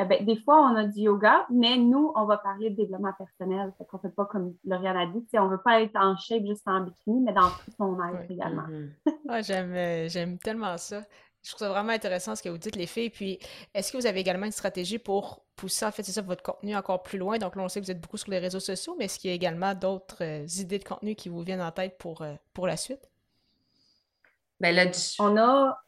euh, 0.00 0.04
ben, 0.04 0.24
des 0.24 0.36
fois, 0.36 0.60
on 0.60 0.74
a 0.74 0.84
du 0.84 1.02
yoga, 1.02 1.46
mais 1.50 1.76
nous, 1.76 2.12
on 2.16 2.24
va 2.24 2.36
parler 2.38 2.70
de 2.70 2.76
développement 2.76 3.12
personnel. 3.12 3.72
Fait 3.78 3.84
qu'on 3.84 3.98
ne 3.98 4.02
fait 4.02 4.14
pas 4.14 4.24
comme 4.24 4.54
Lauriane 4.64 4.96
a 4.96 5.06
dit. 5.06 5.24
On 5.34 5.44
ne 5.44 5.50
veut 5.50 5.62
pas 5.62 5.82
être 5.82 5.96
en 5.96 6.16
shape 6.16 6.44
juste 6.44 6.66
en 6.66 6.80
bikini, 6.80 7.20
mais 7.20 7.32
dans 7.32 7.48
tout 7.48 7.70
son 7.76 7.96
être 8.02 8.30
également. 8.30 8.62
Mm-hmm. 8.62 8.90
Euh, 9.30 10.08
j'aime, 10.08 10.38
tellement 10.38 10.76
ça. 10.76 11.02
Je 11.44 11.50
trouve 11.50 11.58
ça 11.58 11.68
vraiment 11.68 11.92
intéressant 11.92 12.34
ce 12.34 12.42
que 12.42 12.48
vous 12.48 12.56
dites, 12.56 12.74
les 12.74 12.86
filles. 12.86 13.10
Puis, 13.10 13.38
est-ce 13.74 13.92
que 13.92 13.98
vous 13.98 14.06
avez 14.06 14.18
également 14.18 14.46
une 14.46 14.52
stratégie 14.52 14.98
pour 14.98 15.44
pousser, 15.56 15.84
en 15.84 15.92
fait, 15.92 16.02
c'est 16.02 16.12
ça, 16.12 16.22
votre 16.22 16.42
contenu 16.42 16.74
encore 16.74 17.02
plus 17.02 17.18
loin? 17.18 17.36
Donc, 17.36 17.54
là, 17.54 17.62
on 17.62 17.68
sait 17.68 17.80
que 17.80 17.84
vous 17.84 17.90
êtes 17.90 18.00
beaucoup 18.00 18.16
sur 18.16 18.30
les 18.30 18.38
réseaux 18.38 18.60
sociaux, 18.60 18.96
mais 18.98 19.04
est-ce 19.04 19.18
qu'il 19.18 19.28
y 19.28 19.32
a 19.32 19.36
également 19.36 19.74
d'autres 19.74 20.24
euh, 20.24 20.46
idées 20.58 20.78
de 20.78 20.84
contenu 20.84 21.14
qui 21.14 21.28
vous 21.28 21.42
viennent 21.42 21.60
en 21.60 21.70
tête 21.70 21.98
pour, 21.98 22.22
euh, 22.22 22.32
pour 22.54 22.66
la 22.66 22.78
suite? 22.78 23.10
Ben 24.58 24.74
là, 24.74 24.86
on 25.18 25.36
a. 25.36 25.78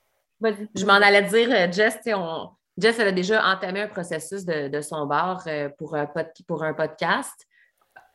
Je 0.75 0.85
m'en 0.85 0.93
allais 0.93 1.23
dire, 1.23 1.73
Jess, 1.73 1.97
on, 2.09 2.51
Jess, 2.77 2.99
elle 2.99 3.09
a 3.09 3.13
déjà 3.13 3.43
entamé 3.47 3.81
un 3.81 3.89
processus 3.89 4.45
de, 4.45 4.81
son 4.83 5.07
bar 5.07 5.43
euh, 5.47 5.71
pour, 5.79 5.97
un 5.97 6.07
pour 6.47 6.63
un 6.63 6.75
podcast. 6.75 7.47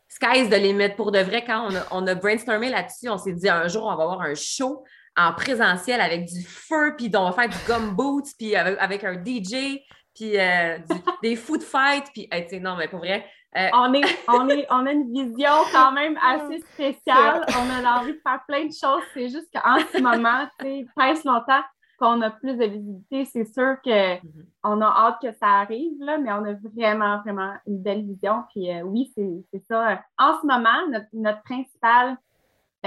Sky's 0.08 0.50
the 0.50 0.60
limit. 0.60 0.90
Pour 0.90 1.12
de 1.12 1.20
vrai, 1.20 1.44
quand 1.44 1.70
on 1.90 2.06
a, 2.06 2.16
brainstormé 2.16 2.70
là-dessus, 2.70 3.10
on 3.10 3.18
s'est 3.18 3.34
dit 3.34 3.50
un 3.50 3.68
jour, 3.68 3.86
on 3.86 3.96
va 3.96 4.04
avoir 4.04 4.22
un 4.22 4.36
show 4.36 4.84
en 5.28 5.34
présentiel 5.34 6.02
avec 6.02 6.26
du 6.26 6.44
feu, 6.44 6.96
puis 6.98 7.12
on 7.16 7.30
va 7.30 7.32
faire 7.32 7.50
du 7.50 7.58
gum 7.68 7.96
boots, 7.96 8.34
puis 8.38 8.56
avec, 8.56 9.04
un 9.04 9.14
DJ, 9.14 9.80
puis 10.16 10.40
euh, 10.40 10.78
des 11.24 11.36
food 11.36 11.62
fights, 11.62 12.12
puis 12.14 12.30
non, 12.60 12.76
mais 12.76 12.88
pour 12.88 13.00
vrai. 13.00 13.26
Euh, 13.58 13.68
on, 13.74 13.94
est, 13.94 14.02
on, 14.30 14.48
est, 14.48 14.66
on 14.70 14.86
a 14.86 14.92
une 14.94 15.12
vision 15.12 15.52
quand 15.74 15.92
même 15.92 16.18
assez 16.26 16.60
spéciale. 16.74 17.46
On 17.50 17.86
a 17.86 18.00
envie 18.00 18.14
de 18.14 18.22
faire 18.26 18.40
plein 18.48 18.66
de 18.66 18.72
choses. 18.72 19.04
C'est 19.14 19.28
juste 19.28 19.50
qu'en 19.54 19.78
ce 19.94 20.02
moment, 20.02 20.48
tu 20.58 20.66
sais, 20.66 21.22
longtemps, 21.26 21.62
qu'on 22.02 22.20
a 22.22 22.32
plus 22.32 22.58
de 22.58 22.66
visibilité, 22.66 23.26
c'est 23.26 23.46
sûr 23.46 23.76
qu'on 23.84 24.76
mhm. 24.76 24.82
a 24.82 24.88
hâte 24.88 25.22
que 25.22 25.32
ça 25.34 25.48
arrive, 25.48 25.94
là, 26.00 26.18
mais 26.18 26.32
on 26.32 26.44
a 26.46 26.54
vraiment, 26.76 27.22
vraiment 27.22 27.54
une 27.68 27.82
belle 27.82 28.04
vision. 28.04 28.44
Puis 28.50 28.72
euh, 28.72 28.82
oui, 28.82 29.12
c'est 29.16 29.64
ça. 29.70 30.02
En 30.18 30.40
ce 30.42 30.48
moment, 30.48 31.00
notre, 31.14 31.44
principal, 31.44 32.18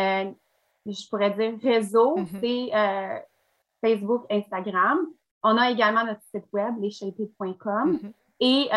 euh, 0.00 0.32
je 0.86 1.08
pourrais 1.08 1.30
dire, 1.30 1.54
réseau, 1.62 2.16
mhm. 2.16 2.26
c'est 2.40 2.70
euh, 2.74 3.18
Facebook, 3.80 4.24
Instagram. 4.30 5.06
On 5.42 5.56
a 5.56 5.70
également 5.70 6.04
notre 6.04 6.22
site 6.34 6.46
web, 6.52 6.74
leschapés.com. 6.80 7.92
Mhm. 8.02 8.12
Et 8.40 8.68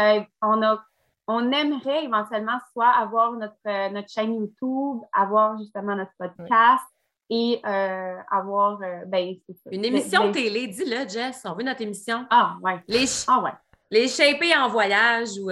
on 0.41 0.61
a 0.61 0.83
on 1.29 1.51
aimerait 1.51 2.05
éventuellement 2.05 2.57
soit 2.71 2.87
avoir 2.87 3.33
notre, 3.33 3.91
notre 3.91 4.09
chaîne 4.09 4.33
YouTube, 4.33 5.01
avoir 5.11 5.57
justement 5.57 5.93
notre 5.93 6.13
podcast, 6.17 6.85
et 7.29 7.61
euh, 7.65 8.15
avoir. 8.31 8.81
Euh, 8.81 9.05
ben, 9.05 9.35
Une 9.71 9.85
émission 9.85 10.31
télé, 10.31 10.67
dis-le, 10.67 11.07
Jess. 11.07 11.43
On 11.45 11.53
veut 11.53 11.63
notre 11.63 11.81
émission. 11.81 12.25
Ah, 12.29 12.57
ouais. 12.61 12.81
Les, 12.87 13.05
ah, 13.27 13.41
ouais. 13.41 13.51
les 13.91 14.07
shapés 14.07 14.55
en 14.55 14.69
voyage 14.69 15.37
ou. 15.39 15.51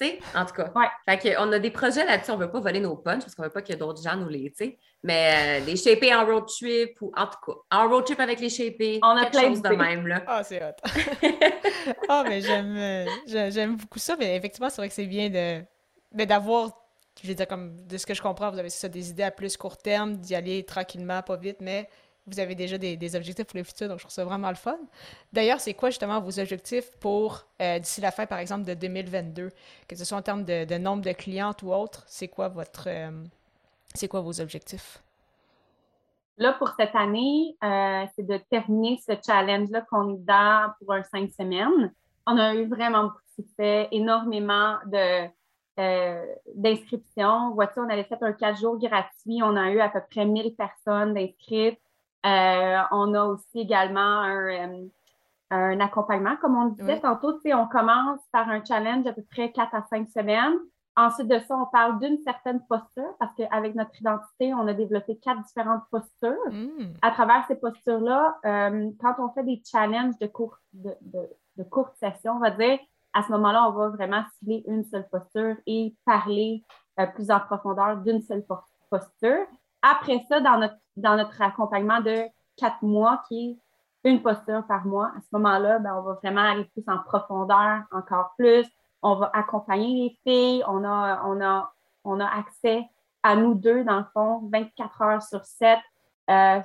Euh, 0.00 0.06
tu 0.06 0.10
sais, 0.10 0.18
en 0.34 0.44
tout 0.44 0.54
cas. 0.54 0.72
Ouais. 0.74 0.86
Fait 1.08 1.34
qu'on 1.34 1.52
a 1.52 1.58
des 1.58 1.70
projets 1.70 2.04
là-dessus. 2.04 2.30
On 2.30 2.38
ne 2.38 2.44
veut 2.44 2.50
pas 2.50 2.60
voler 2.60 2.80
nos 2.80 2.96
punches 2.96 3.22
parce 3.22 3.34
qu'on 3.34 3.42
ne 3.42 3.48
veut 3.48 3.52
pas 3.52 3.62
qu'il 3.62 3.74
y 3.74 3.76
ait 3.76 3.78
d'autres 3.78 4.02
gens 4.02 4.16
nous 4.16 4.28
les. 4.28 4.50
tu 4.50 4.64
sais. 4.64 4.78
Mais 5.02 5.60
les 5.60 5.76
shapés 5.76 6.14
en 6.14 6.26
road 6.26 6.46
trip 6.46 7.00
ou 7.00 7.12
en 7.16 7.26
tout 7.26 7.38
cas, 7.46 7.76
en 7.76 7.88
road 7.88 8.04
trip 8.04 8.20
avec 8.20 8.40
les 8.40 8.50
shapés. 8.50 9.00
On 9.02 9.16
a 9.16 9.26
plein 9.26 9.50
de 9.50 9.76
même. 9.76 10.06
Là. 10.06 10.22
Ah, 10.26 10.42
c'est 10.42 10.62
hot. 10.62 10.74
ah, 12.08 12.24
mais 12.26 12.40
j'aime, 12.40 13.06
j'aime 13.26 13.76
beaucoup 13.76 13.98
ça. 13.98 14.16
Mais 14.18 14.36
effectivement, 14.36 14.70
c'est 14.70 14.80
vrai 14.80 14.88
que 14.88 14.94
c'est 14.94 15.06
bien 15.06 15.30
de, 15.30 16.24
d'avoir 16.24 16.70
je 17.22 17.28
veux 17.28 17.34
dire, 17.34 17.48
comme 17.48 17.84
de 17.86 17.96
ce 17.96 18.06
que 18.06 18.14
je 18.14 18.22
comprends, 18.22 18.50
vous 18.50 18.58
avez 18.58 18.70
ça, 18.70 18.88
des 18.88 19.10
idées 19.10 19.24
à 19.24 19.30
plus 19.30 19.56
court 19.56 19.76
terme, 19.76 20.16
d'y 20.16 20.34
aller 20.34 20.64
tranquillement, 20.64 21.22
pas 21.22 21.36
vite, 21.36 21.58
mais 21.60 21.88
vous 22.28 22.40
avez 22.40 22.54
déjà 22.54 22.78
des, 22.78 23.16
objectifs 23.16 23.46
pour 23.46 23.56
le 23.56 23.64
futur, 23.64 23.88
donc 23.88 23.98
je 23.98 24.04
trouve 24.04 24.12
ça 24.12 24.24
vraiment 24.24 24.48
le 24.48 24.54
fun. 24.54 24.78
D'ailleurs, 25.32 25.60
c'est 25.60 25.74
quoi 25.74 25.90
justement 25.90 26.20
vos 26.20 26.38
objectifs 26.38 26.90
pour 27.00 27.44
euh, 27.60 27.78
d'ici 27.78 28.00
la 28.00 28.10
fin, 28.10 28.26
par 28.26 28.38
exemple, 28.38 28.64
de 28.64 28.74
2022, 28.74 29.50
que 29.88 29.96
ce 29.96 30.04
soit 30.04 30.18
en 30.18 30.22
termes 30.22 30.44
de, 30.44 30.78
nombre 30.78 31.02
de 31.02 31.12
clientes 31.12 31.62
ou 31.62 31.72
autre, 31.72 32.04
c'est 32.06 32.28
quoi 32.28 32.48
votre, 32.48 32.88
euh, 32.88 33.10
c'est 33.94 34.08
quoi 34.08 34.20
vos 34.20 34.40
objectifs? 34.40 35.02
Là, 36.36 36.52
pour 36.52 36.70
cette 36.78 36.94
année, 36.94 37.56
euh, 37.64 38.04
c'est 38.14 38.26
de 38.26 38.38
terminer 38.50 39.00
ce 39.04 39.12
challenge-là 39.26 39.84
qu'on 39.90 40.14
est 40.14 40.24
dans 40.24 40.72
pour 40.78 40.92
un 40.92 41.02
cinq 41.02 41.30
semaines. 41.30 41.92
On 42.26 42.38
a 42.38 42.54
eu 42.54 42.68
vraiment 42.68 43.04
beaucoup 43.04 43.20
de 43.36 43.42
succès, 43.42 43.88
énormément 43.90 44.76
de. 44.86 45.28
Vois-tu, 47.54 47.80
on 47.80 47.88
avait 47.88 48.04
fait 48.04 48.22
un 48.22 48.32
quatre 48.32 48.60
jours 48.60 48.78
gratuit. 48.78 49.40
On 49.42 49.56
a 49.56 49.70
eu 49.70 49.80
à 49.80 49.88
peu 49.88 50.00
près 50.10 50.24
1000 50.24 50.54
personnes 50.54 51.16
inscrites. 51.16 51.80
Euh, 52.26 52.78
on 52.90 53.14
a 53.14 53.24
aussi 53.24 53.60
également 53.60 54.00
un, 54.00 54.48
euh, 54.48 54.88
un 55.50 55.80
accompagnement. 55.80 56.36
Comme 56.40 56.56
on 56.56 56.66
disait 56.66 57.00
tantôt, 57.00 57.38
on 57.44 57.66
commence 57.66 58.20
par 58.32 58.48
un 58.48 58.62
challenge 58.64 59.06
à 59.06 59.12
peu 59.12 59.22
près 59.30 59.52
4 59.52 59.74
à 59.74 59.86
5 59.88 60.08
semaines. 60.08 60.54
Ensuite 60.96 61.28
de 61.28 61.38
ça, 61.46 61.56
on 61.56 61.66
parle 61.66 62.00
d'une 62.00 62.18
certaine 62.18 62.60
posture 62.66 63.14
parce 63.20 63.32
qu'avec 63.36 63.76
notre 63.76 63.94
identité, 64.00 64.52
on 64.52 64.66
a 64.66 64.74
développé 64.74 65.16
quatre 65.18 65.42
différentes 65.44 65.84
postures. 65.92 66.50
Hmm. 66.50 66.92
À 67.02 67.12
travers 67.12 67.44
ces 67.46 67.54
postures-là, 67.54 68.36
quand 68.42 69.14
on 69.18 69.28
fait 69.28 69.44
des 69.44 69.62
challenges 69.64 70.18
de, 70.20 70.26
court, 70.26 70.58
de, 70.72 70.92
de, 71.02 71.20
de 71.56 71.62
courte 71.62 71.94
session, 71.98 72.32
on 72.32 72.40
va 72.40 72.50
dire, 72.50 72.80
à 73.12 73.22
ce 73.22 73.32
moment-là, 73.32 73.68
on 73.68 73.72
va 73.72 73.88
vraiment 73.88 74.22
cibler 74.38 74.62
une 74.66 74.84
seule 74.84 75.08
posture 75.08 75.56
et 75.66 75.94
parler 76.04 76.64
euh, 77.00 77.06
plus 77.06 77.30
en 77.30 77.40
profondeur 77.40 77.96
d'une 77.98 78.22
seule 78.22 78.44
posture. 78.90 79.46
Après 79.82 80.24
ça, 80.28 80.40
dans 80.40 80.58
notre, 80.58 80.76
dans 81.00 81.16
notre 81.16 81.40
accompagnement 81.40 82.00
de 82.00 82.24
quatre 82.56 82.82
mois, 82.82 83.22
qui 83.28 83.58
est 84.04 84.08
une 84.08 84.22
posture 84.22 84.64
par 84.66 84.86
mois, 84.86 85.12
à 85.16 85.20
ce 85.20 85.28
moment-là, 85.32 85.78
ben, 85.78 85.94
on 85.96 86.02
va 86.02 86.14
vraiment 86.14 86.42
aller 86.42 86.64
plus 86.64 86.84
en 86.86 86.98
profondeur 86.98 87.82
encore 87.92 88.34
plus. 88.38 88.66
On 89.02 89.16
va 89.16 89.30
accompagner 89.32 89.94
les 90.02 90.18
filles. 90.24 90.64
On 90.66 90.84
a, 90.84 91.22
on 91.26 91.40
a, 91.40 91.72
on 92.04 92.20
a 92.20 92.26
accès 92.26 92.84
à 93.22 93.36
nous 93.36 93.54
deux, 93.54 93.84
dans 93.84 93.98
le 93.98 94.06
fond, 94.12 94.48
24 94.52 95.02
heures 95.02 95.22
sur 95.22 95.44
7. 95.44 95.78
Euh, 96.30 96.60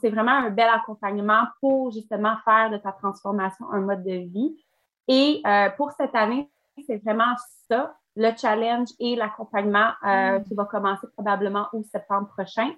c'est 0.00 0.10
vraiment 0.10 0.32
un 0.32 0.50
bel 0.50 0.68
accompagnement 0.68 1.44
pour 1.60 1.92
justement 1.92 2.36
faire 2.44 2.70
de 2.70 2.78
ta 2.78 2.92
transformation 2.92 3.70
un 3.70 3.80
mode 3.80 4.04
de 4.04 4.28
vie. 4.32 4.56
Et 5.08 5.42
euh, 5.46 5.68
pour 5.76 5.92
cette 5.92 6.14
année, 6.14 6.50
c'est 6.86 6.96
vraiment 7.04 7.34
ça, 7.68 7.94
le 8.16 8.30
challenge 8.36 8.88
et 8.98 9.16
l'accompagnement 9.16 9.90
euh, 10.06 10.38
mm. 10.38 10.44
qui 10.44 10.54
va 10.54 10.64
commencer 10.64 11.06
probablement 11.14 11.68
au 11.72 11.82
septembre 11.82 12.28
prochain. 12.28 12.70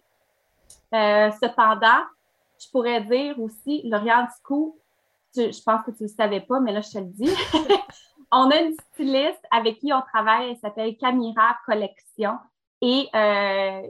Euh, 0.94 1.30
cependant, 1.42 2.02
je 2.60 2.70
pourrais 2.70 3.02
dire 3.02 3.38
aussi, 3.40 3.82
Lauriane 3.84 4.28
Scoop, 4.38 4.76
je 5.36 5.62
pense 5.64 5.82
que 5.82 5.90
tu 5.90 6.04
ne 6.04 6.08
le 6.08 6.14
savais 6.14 6.40
pas, 6.40 6.60
mais 6.60 6.72
là, 6.72 6.80
je 6.80 6.90
te 6.90 6.98
le 6.98 7.06
dis. 7.06 7.34
on 8.32 8.50
a 8.50 8.60
une 8.60 8.74
styliste 8.92 9.42
avec 9.50 9.78
qui 9.78 9.92
on 9.92 10.02
travaille, 10.02 10.50
elle 10.50 10.56
s'appelle 10.58 10.96
Camira 10.96 11.56
Collection. 11.66 12.38
Et 12.80 13.08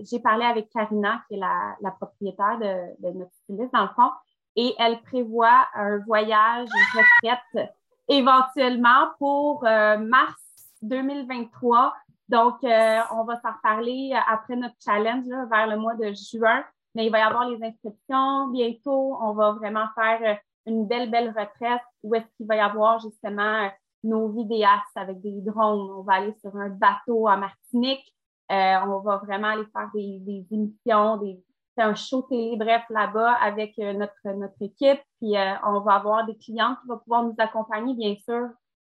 j'ai 0.09 0.21
parlé 0.21 0.45
avec 0.45 0.71
Karina, 0.71 1.23
qui 1.29 1.35
est 1.35 1.39
la, 1.39 1.91
propriétaire 1.91 2.59
de, 2.59 3.13
notre 3.13 3.33
styliste, 3.43 3.73
dans 3.73 3.83
le 3.83 3.89
fond, 3.89 4.11
et 4.57 4.73
elle 4.79 5.03
prévoit 5.03 5.67
un 5.75 5.99
voyage, 5.99 6.69
retraite 6.95 7.75
éventuellement 8.09 9.09
pour 9.19 9.65
euh, 9.67 9.99
mars 9.99 10.41
2023. 10.83 11.95
Donc, 12.29 12.57
euh, 12.65 13.01
on 13.13 13.25
va 13.25 13.41
s'en 13.41 13.53
reparler 13.53 14.15
après 14.29 14.57
notre 14.57 14.77
challenge 14.85 15.27
vers 15.51 15.67
le 15.67 15.77
mois 15.77 15.95
de 15.95 16.13
juin. 16.13 16.65
Mais 16.95 17.07
il 17.07 17.13
va 17.13 17.19
y 17.19 17.23
avoir 17.23 17.49
les 17.49 17.63
inscriptions 17.63 18.49
bientôt. 18.49 19.17
On 19.21 19.33
va 19.33 19.53
vraiment 19.53 19.87
faire 19.95 20.21
euh, 20.23 20.35
une 20.67 20.87
belle, 20.87 21.11
belle 21.11 21.29
retraite 21.29 21.83
où 22.03 22.15
est-ce 22.15 22.27
qu'il 22.37 22.47
va 22.47 22.57
y 22.57 22.61
avoir 22.61 23.01
justement 23.01 23.69
nos 24.03 24.29
vidéastes 24.29 24.97
avec 24.97 25.21
des 25.21 25.41
drones. 25.41 25.91
On 25.91 26.03
va 26.03 26.15
aller 26.15 26.35
sur 26.41 26.55
un 26.57 26.69
bateau 26.69 27.27
à 27.27 27.37
Martinique. 27.37 28.15
on 28.51 29.01
va 29.01 29.17
vraiment 29.25 29.49
aller 29.49 29.67
faire 29.73 29.91
des, 29.95 30.19
des 30.21 30.47
émissions, 30.51 31.17
des, 31.17 31.43
un 31.83 31.95
show 31.95 32.23
télé, 32.23 32.57
bref, 32.57 32.83
là-bas 32.91 33.33
avec 33.35 33.79
euh, 33.79 33.93
notre, 33.93 34.37
notre 34.37 34.61
équipe. 34.61 35.01
Puis 35.21 35.37
euh, 35.37 35.55
on 35.67 35.81
va 35.81 35.95
avoir 35.95 36.27
des 36.27 36.37
clients 36.37 36.77
qui 36.81 36.89
vont 36.89 36.99
pouvoir 36.99 37.25
nous 37.25 37.35
accompagner, 37.39 37.95
bien 37.95 38.15
sûr, 38.25 38.49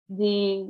des, 0.10 0.65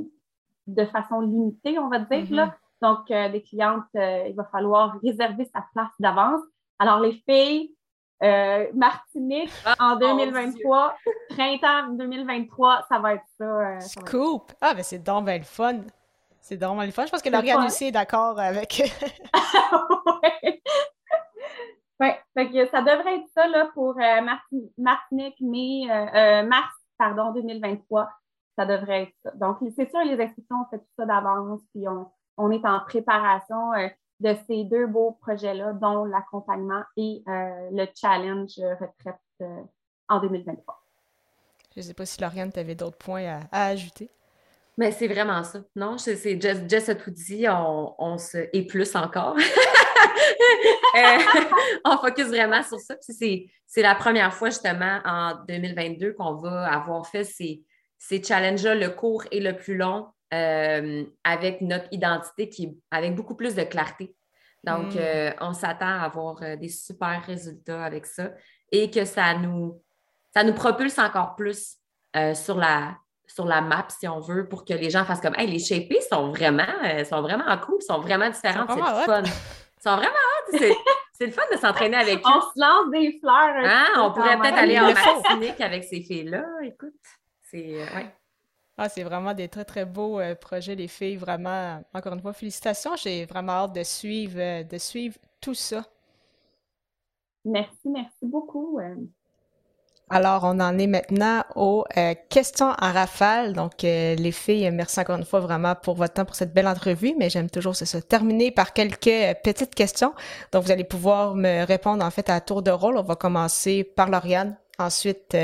de 0.67 0.85
façon 0.85 1.21
limitée, 1.21 1.79
on 1.79 1.89
va 1.89 1.99
dire. 1.99 2.25
là. 2.31 2.47
Mm-hmm. 2.47 2.51
Donc, 2.81 3.11
euh, 3.11 3.29
des 3.29 3.43
clientes, 3.43 3.85
il 3.93 4.33
va 4.35 4.43
falloir 4.45 4.97
réserver 5.03 5.45
sa 5.45 5.63
place 5.73 5.91
d'avance. 5.99 6.41
Alors, 6.81 6.99
les 6.99 7.21
filles, 7.27 7.75
Martinique 8.73 9.51
ah, 9.65 9.75
en 9.79 9.95
2023, 9.97 10.95
printemps 11.29 11.89
2023, 11.93 12.85
ça 12.89 12.99
va 12.99 13.13
être 13.15 13.23
ça. 13.37 13.79
Scoop! 13.79 14.51
Ah, 14.61 14.73
mais 14.75 14.83
c'est 14.83 14.99
donc 14.99 15.25
bien 15.25 15.37
le 15.37 15.43
fun! 15.43 15.81
C'est 16.39 16.57
donc 16.57 16.77
bien 16.77 16.85
le 16.87 16.91
fun. 16.91 17.05
Je 17.05 17.11
pense 17.11 17.21
que 17.21 17.29
Lauriane 17.29 17.65
aussi 17.65 17.85
est 17.85 17.91
d'accord 17.91 18.39
avec. 18.39 18.81
Oui, 22.01 22.09
ça 22.71 22.81
devrait 22.81 23.17
être 23.17 23.29
ça 23.35 23.47
là, 23.47 23.69
pour 23.75 23.95
euh, 23.99 24.21
Martinique, 24.77 25.39
mai, 25.39 25.87
euh, 25.87 26.05
euh, 26.15 26.43
mars 26.47 26.73
pardon, 26.97 27.31
2023. 27.33 28.09
Ça 28.57 28.65
devrait 28.65 29.03
être 29.03 29.13
ça. 29.23 29.31
Donc, 29.35 29.57
c'est 29.75 29.89
sûr, 29.89 29.99
les 30.03 30.19
inscriptions, 30.19 30.57
on 30.65 30.69
fait 30.69 30.79
tout 30.79 30.91
ça 30.97 31.05
d'avance, 31.05 31.61
puis 31.73 31.85
on, 31.87 32.51
est 32.51 32.65
en 32.65 32.79
préparation 32.79 33.71
de 34.21 34.35
ces 34.47 34.63
deux 34.65 34.87
beaux 34.87 35.17
projets-là, 35.21 35.73
dont 35.73 36.05
l'accompagnement 36.05 36.83
et 36.95 37.23
le 37.27 37.85
challenge 37.95 38.59
retraite 38.79 39.59
en 40.07 40.19
2023. 40.19 40.81
Je 41.73 41.79
ne 41.79 41.85
sais 41.85 41.93
pas 41.93 42.05
si 42.05 42.19
Lauriane, 42.21 42.51
tu 42.51 42.59
avais 42.59 42.75
d'autres 42.75 42.97
points 42.97 43.39
à, 43.51 43.65
ajouter. 43.67 44.09
Mais 44.77 44.91
c'est 44.91 45.07
vraiment 45.07 45.43
ça. 45.43 45.61
Non, 45.75 45.97
c'est 45.97 46.39
Jess, 46.39 46.63
Jess, 46.67 46.89
a 46.89 46.95
tout 46.95 47.11
dit, 47.11 47.45
on, 47.47 47.95
on 47.97 48.17
se. 48.17 48.49
et 48.53 48.65
plus 48.65 48.95
encore. 48.95 49.37
Euh, 50.93 51.19
on 51.85 51.97
focus 51.97 52.27
vraiment 52.27 52.61
sur 52.63 52.77
ça. 52.79 52.95
C'est 52.99 53.81
la 53.81 53.95
première 53.95 54.33
fois, 54.33 54.49
justement, 54.49 54.99
en 55.05 55.35
2022 55.47 56.13
qu'on 56.13 56.33
va 56.33 56.65
avoir 56.65 57.07
fait 57.07 57.23
ces, 57.23 57.63
ces 57.97 58.21
challenges-là, 58.21 58.75
le 58.75 58.89
court 58.89 59.23
et 59.31 59.39
le 59.39 59.55
plus 59.55 59.77
long, 59.77 60.07
euh, 60.33 61.03
avec 61.23 61.61
notre 61.61 61.87
identité 61.91 62.49
qui 62.49 62.77
avec 62.91 63.15
beaucoup 63.15 63.35
plus 63.35 63.55
de 63.55 63.63
clarté. 63.63 64.15
Donc, 64.63 64.93
mm. 64.93 64.99
euh, 64.99 65.31
on 65.41 65.53
s'attend 65.53 65.87
à 65.87 66.03
avoir 66.03 66.39
des 66.57 66.69
super 66.69 67.23
résultats 67.25 67.83
avec 67.83 68.05
ça 68.05 68.31
et 68.71 68.91
que 68.91 69.05
ça 69.05 69.33
nous, 69.33 69.81
ça 70.33 70.43
nous 70.43 70.53
propulse 70.53 70.99
encore 70.99 71.35
plus 71.35 71.77
sur, 72.33 72.57
la, 72.57 72.97
sur 73.25 73.45
la 73.45 73.61
map, 73.61 73.87
si 73.89 74.07
on 74.07 74.19
veut, 74.19 74.47
pour 74.47 74.65
que 74.65 74.73
les 74.73 74.89
gens 74.89 75.05
fassent 75.05 75.21
comme 75.21 75.35
hey, 75.35 75.47
les 75.47 75.59
shapés 75.59 76.01
sont 76.09 76.29
vraiment, 76.29 76.63
sont 77.09 77.21
vraiment 77.21 77.57
cool, 77.57 77.81
sont 77.81 78.01
vraiment 78.01 78.29
différents, 78.29 78.65
c'est 78.67 79.05
fun 79.05 79.23
sont 79.81 79.95
vraiment 79.95 80.11
hâte. 80.11 80.73
C'est 81.13 81.25
le 81.27 81.31
fun 81.31 81.43
de 81.51 81.57
s'entraîner 81.57 81.97
avec 81.97 82.17
eux. 82.17 82.21
On 82.25 82.41
se 82.41 82.59
lance 82.59 82.89
des 82.91 83.19
fleurs. 83.19 83.63
Ah, 83.63 83.87
on 83.97 84.11
pourrait 84.11 84.37
peut-être 84.39 84.57
aller 84.57 84.79
en 84.79 84.91
Martinique 84.93 85.61
avec 85.61 85.83
ces 85.83 86.01
filles-là. 86.01 86.43
Écoute, 86.63 86.93
c'est. 87.43 87.75
Euh, 87.75 87.95
ouais. 87.95 88.15
Ah, 88.77 88.89
c'est 88.89 89.03
vraiment 89.03 89.33
des 89.33 89.47
très, 89.47 89.65
très 89.65 89.85
beaux 89.85 90.19
euh, 90.19 90.35
projets, 90.35 90.75
les 90.75 90.87
filles. 90.87 91.17
Vraiment, 91.17 91.83
encore 91.93 92.13
une 92.13 92.21
fois, 92.21 92.33
félicitations. 92.33 92.95
J'ai 92.95 93.25
vraiment 93.25 93.51
hâte 93.53 93.73
de 93.73 93.83
suivre, 93.83 94.39
euh, 94.39 94.63
de 94.63 94.77
suivre 94.77 95.17
tout 95.39 95.53
ça. 95.53 95.83
Merci, 97.43 97.89
merci 97.89 98.25
beaucoup. 98.25 98.79
Alors, 100.09 100.43
on 100.43 100.59
en 100.59 100.77
est 100.77 100.87
maintenant 100.87 101.43
aux 101.55 101.85
euh, 101.97 102.13
questions 102.29 102.73
en 102.79 102.91
rafale. 102.91 103.53
Donc, 103.53 103.81
les 103.81 104.31
filles, 104.31 104.69
merci 104.71 104.99
encore 104.99 105.17
une 105.17 105.25
fois 105.25 105.39
vraiment 105.39 105.73
pour 105.75 105.95
votre 105.95 106.13
temps 106.13 106.25
pour 106.25 106.35
cette 106.35 106.53
belle 106.53 106.67
entrevue, 106.67 107.15
mais 107.17 107.29
j'aime 107.29 107.49
toujours 107.49 107.75
se 107.75 107.97
terminer 107.97 108.51
par 108.51 108.73
quelques 108.73 109.37
petites 109.43 109.73
questions. 109.73 110.13
Donc, 110.51 110.63
vous 110.63 110.71
allez 110.71 110.83
pouvoir 110.83 111.35
me 111.35 111.65
répondre 111.65 112.05
en 112.05 112.11
fait 112.11 112.29
à 112.29 112.39
tour 112.41 112.61
de 112.61 112.71
rôle. 112.71 112.97
On 112.97 113.03
va 113.03 113.15
commencer 113.15 113.83
par 113.83 114.09
Lauriane, 114.09 114.55
ensuite 114.77 115.35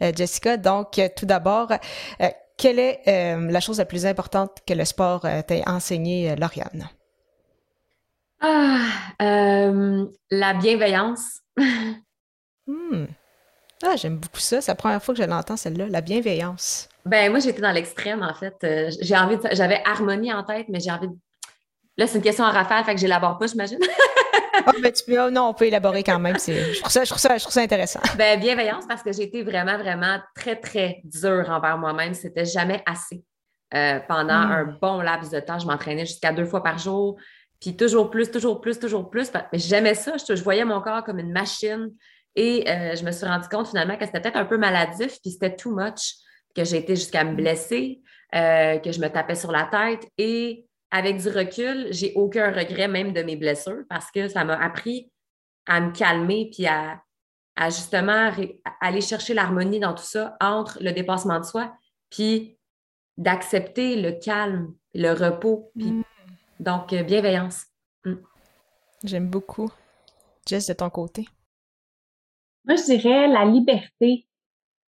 Jessica. 0.00 0.56
Donc, 0.56 1.00
tout 1.16 1.26
d'abord, 1.26 1.72
quelle 2.56 2.78
est 2.78 3.00
la 3.06 3.60
chose 3.60 3.78
la 3.78 3.84
plus 3.84 4.06
importante 4.06 4.58
que 4.66 4.74
le 4.74 4.84
sport 4.84 5.26
t'ait 5.46 5.62
enseigné, 5.66 6.36
Lauriane? 6.36 6.88
Ah, 8.40 8.86
la 9.18 10.54
bienveillance. 10.54 11.40
hmm. 12.66 13.06
Ah, 13.82 13.96
j'aime 13.96 14.16
beaucoup 14.16 14.40
ça. 14.40 14.60
C'est 14.60 14.70
la 14.70 14.76
première 14.76 15.02
fois 15.02 15.14
que 15.14 15.22
je 15.22 15.26
l'entends, 15.26 15.56
celle-là, 15.56 15.86
la 15.88 16.00
bienveillance. 16.00 16.88
Ben, 17.04 17.30
moi, 17.30 17.38
j'étais 17.40 17.60
dans 17.60 17.72
l'extrême, 17.72 18.22
en 18.22 18.34
fait. 18.34 18.54
Euh, 18.64 18.90
j'ai 19.00 19.16
envie 19.16 19.36
J'avais 19.52 19.82
harmonie 19.84 20.32
en 20.32 20.42
tête, 20.42 20.66
mais 20.68 20.80
j'ai 20.80 20.90
envie 20.90 21.08
de. 21.08 21.14
Là, 21.96 22.06
c'est 22.06 22.16
une 22.16 22.24
question 22.24 22.44
en 22.44 22.50
rafale, 22.50 22.84
fait 22.84 22.94
que 22.94 23.00
j'élabore 23.00 23.38
pas, 23.38 23.46
j'imagine. 23.46 23.78
Ah, 24.66 24.72
ben, 24.82 24.92
tu 24.92 25.04
peux... 25.04 25.20
Oh, 25.20 25.30
non, 25.30 25.48
on 25.48 25.54
peut 25.54 25.66
élaborer 25.66 26.02
quand 26.02 26.18
même. 26.18 26.36
Je 26.38 26.78
trouve, 26.80 26.90
ça, 26.90 27.04
je, 27.04 27.10
trouve 27.10 27.20
ça, 27.20 27.36
je 27.36 27.42
trouve 27.42 27.52
ça 27.52 27.60
intéressant. 27.60 28.00
Ben, 28.16 28.38
bienveillance, 28.40 28.84
parce 28.88 29.02
que 29.02 29.12
j'ai 29.12 29.24
été 29.24 29.42
vraiment, 29.42 29.78
vraiment 29.78 30.18
très, 30.34 30.56
très 30.56 31.00
dure 31.04 31.48
envers 31.50 31.78
moi-même. 31.78 32.14
C'était 32.14 32.44
jamais 32.44 32.82
assez. 32.86 33.22
Euh, 33.74 33.98
pendant 34.06 34.46
hmm. 34.46 34.52
un 34.52 34.64
bon 34.80 35.00
laps 35.00 35.30
de 35.30 35.40
temps, 35.40 35.58
je 35.58 35.66
m'entraînais 35.66 36.06
jusqu'à 36.06 36.32
deux 36.32 36.44
fois 36.44 36.62
par 36.62 36.78
jour, 36.78 37.16
puis 37.60 37.76
toujours 37.76 38.10
plus, 38.10 38.30
toujours 38.30 38.60
plus, 38.60 38.78
toujours 38.78 39.10
plus. 39.10 39.32
Mais 39.52 39.58
j'aimais 39.58 39.94
ça. 39.94 40.14
Je, 40.16 40.36
je 40.36 40.42
voyais 40.44 40.64
mon 40.64 40.80
corps 40.80 41.02
comme 41.02 41.18
une 41.18 41.32
machine 41.32 41.90
Et 42.36 42.68
euh, 42.68 42.94
je 42.94 43.04
me 43.04 43.10
suis 43.10 43.26
rendu 43.26 43.48
compte 43.48 43.68
finalement 43.68 43.96
que 43.96 44.04
c'était 44.06 44.20
peut-être 44.20 44.36
un 44.36 44.44
peu 44.44 44.58
maladif, 44.58 45.18
puis 45.22 45.32
c'était 45.32 45.56
too 45.56 45.74
much, 45.74 46.14
que 46.54 46.64
j'ai 46.64 46.78
été 46.78 46.94
jusqu'à 46.94 47.24
me 47.24 47.34
blesser, 47.34 48.00
euh, 48.34 48.78
que 48.78 48.92
je 48.92 49.00
me 49.00 49.08
tapais 49.08 49.34
sur 49.34 49.50
la 49.50 49.64
tête. 49.64 50.08
Et 50.18 50.66
avec 50.94 51.16
du 51.16 51.28
recul, 51.28 51.88
j'ai 51.90 52.12
aucun 52.14 52.52
regret 52.52 52.86
même 52.86 53.12
de 53.12 53.20
mes 53.22 53.34
blessures 53.34 53.82
parce 53.88 54.12
que 54.12 54.28
ça 54.28 54.44
m'a 54.44 54.54
appris 54.54 55.10
à 55.66 55.80
me 55.80 55.90
calmer 55.90 56.50
puis 56.52 56.68
à, 56.68 57.02
justement 57.66 58.30
aller 58.80 59.00
chercher 59.00 59.34
l'harmonie 59.34 59.80
dans 59.80 59.92
tout 59.92 60.04
ça 60.04 60.36
entre 60.40 60.78
le 60.80 60.92
dépassement 60.92 61.40
de 61.40 61.44
soi 61.44 61.74
puis 62.10 62.56
d'accepter 63.16 64.00
le 64.00 64.12
calme, 64.12 64.72
le 64.94 65.10
repos, 65.12 65.72
puis 65.76 65.90
mm. 65.90 66.04
donc 66.60 66.92
euh, 66.92 67.02
bienveillance. 67.02 67.66
Mm. 68.04 68.14
J'aime 69.02 69.28
beaucoup. 69.28 69.70
Jess, 70.46 70.68
de 70.68 70.74
ton 70.74 70.90
côté? 70.90 71.26
Moi, 72.66 72.76
je 72.76 72.84
dirais 72.84 73.26
la 73.26 73.44
liberté. 73.44 74.28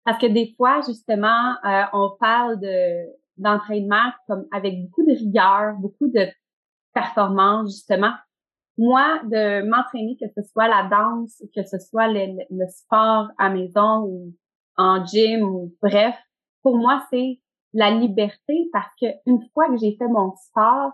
Parce 0.05 0.17
que 0.17 0.27
des 0.27 0.53
fois, 0.55 0.79
justement, 0.87 1.55
euh, 1.65 1.83
on 1.91 2.15
parle 2.17 2.59
de 2.61 3.05
d'entraînement 3.39 4.11
comme 4.27 4.45
avec 4.51 4.81
beaucoup 4.83 5.03
de 5.03 5.11
rigueur, 5.11 5.75
beaucoup 5.79 6.07
de 6.07 6.27
performance, 6.93 7.71
justement. 7.71 8.13
Moi, 8.77 9.19
de 9.25 9.67
m'entraîner, 9.67 10.15
que 10.17 10.27
ce 10.35 10.47
soit 10.49 10.67
la 10.67 10.87
danse, 10.89 11.43
que 11.55 11.63
ce 11.63 11.79
soit 11.79 12.07
le, 12.07 12.43
le 12.49 12.67
sport 12.69 13.29
à 13.37 13.49
maison 13.49 14.03
ou 14.03 14.33
en 14.77 15.05
gym 15.05 15.43
ou 15.43 15.75
bref, 15.81 16.15
pour 16.63 16.77
moi, 16.77 17.05
c'est 17.09 17.39
la 17.73 17.91
liberté 17.91 18.69
parce 18.71 18.91
que 18.99 19.07
une 19.25 19.41
fois 19.53 19.67
que 19.69 19.77
j'ai 19.77 19.95
fait 19.97 20.07
mon 20.07 20.33
sport, 20.35 20.91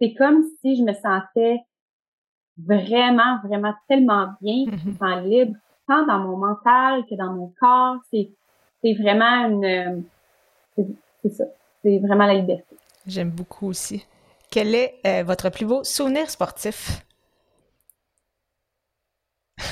c'est 0.00 0.14
comme 0.14 0.42
si 0.60 0.76
je 0.76 0.82
me 0.82 0.92
sentais 0.92 1.60
vraiment, 2.58 3.38
vraiment 3.44 3.74
tellement 3.88 4.28
bien, 4.40 4.64
je 4.66 4.88
me 4.88 4.94
sens 4.94 5.24
libre, 5.24 5.56
tant 5.88 6.06
dans 6.06 6.18
mon 6.18 6.36
mental 6.36 7.04
que 7.06 7.14
dans 7.16 7.32
mon 7.32 7.52
corps. 7.60 7.96
C'est, 8.10 8.30
c'est 8.82 8.94
vraiment 8.94 9.48
une, 9.48 10.04
c'est 11.22 11.30
ça, 11.30 11.44
c'est 11.84 11.98
vraiment 11.98 12.26
la 12.26 12.34
liberté. 12.34 12.76
J'aime 13.06 13.30
beaucoup 13.30 13.68
aussi. 13.68 14.04
Quel 14.50 14.74
est 14.74 14.94
euh, 15.06 15.22
votre 15.22 15.50
plus 15.50 15.66
beau 15.66 15.84
souvenir 15.84 16.30
sportif? 16.30 17.04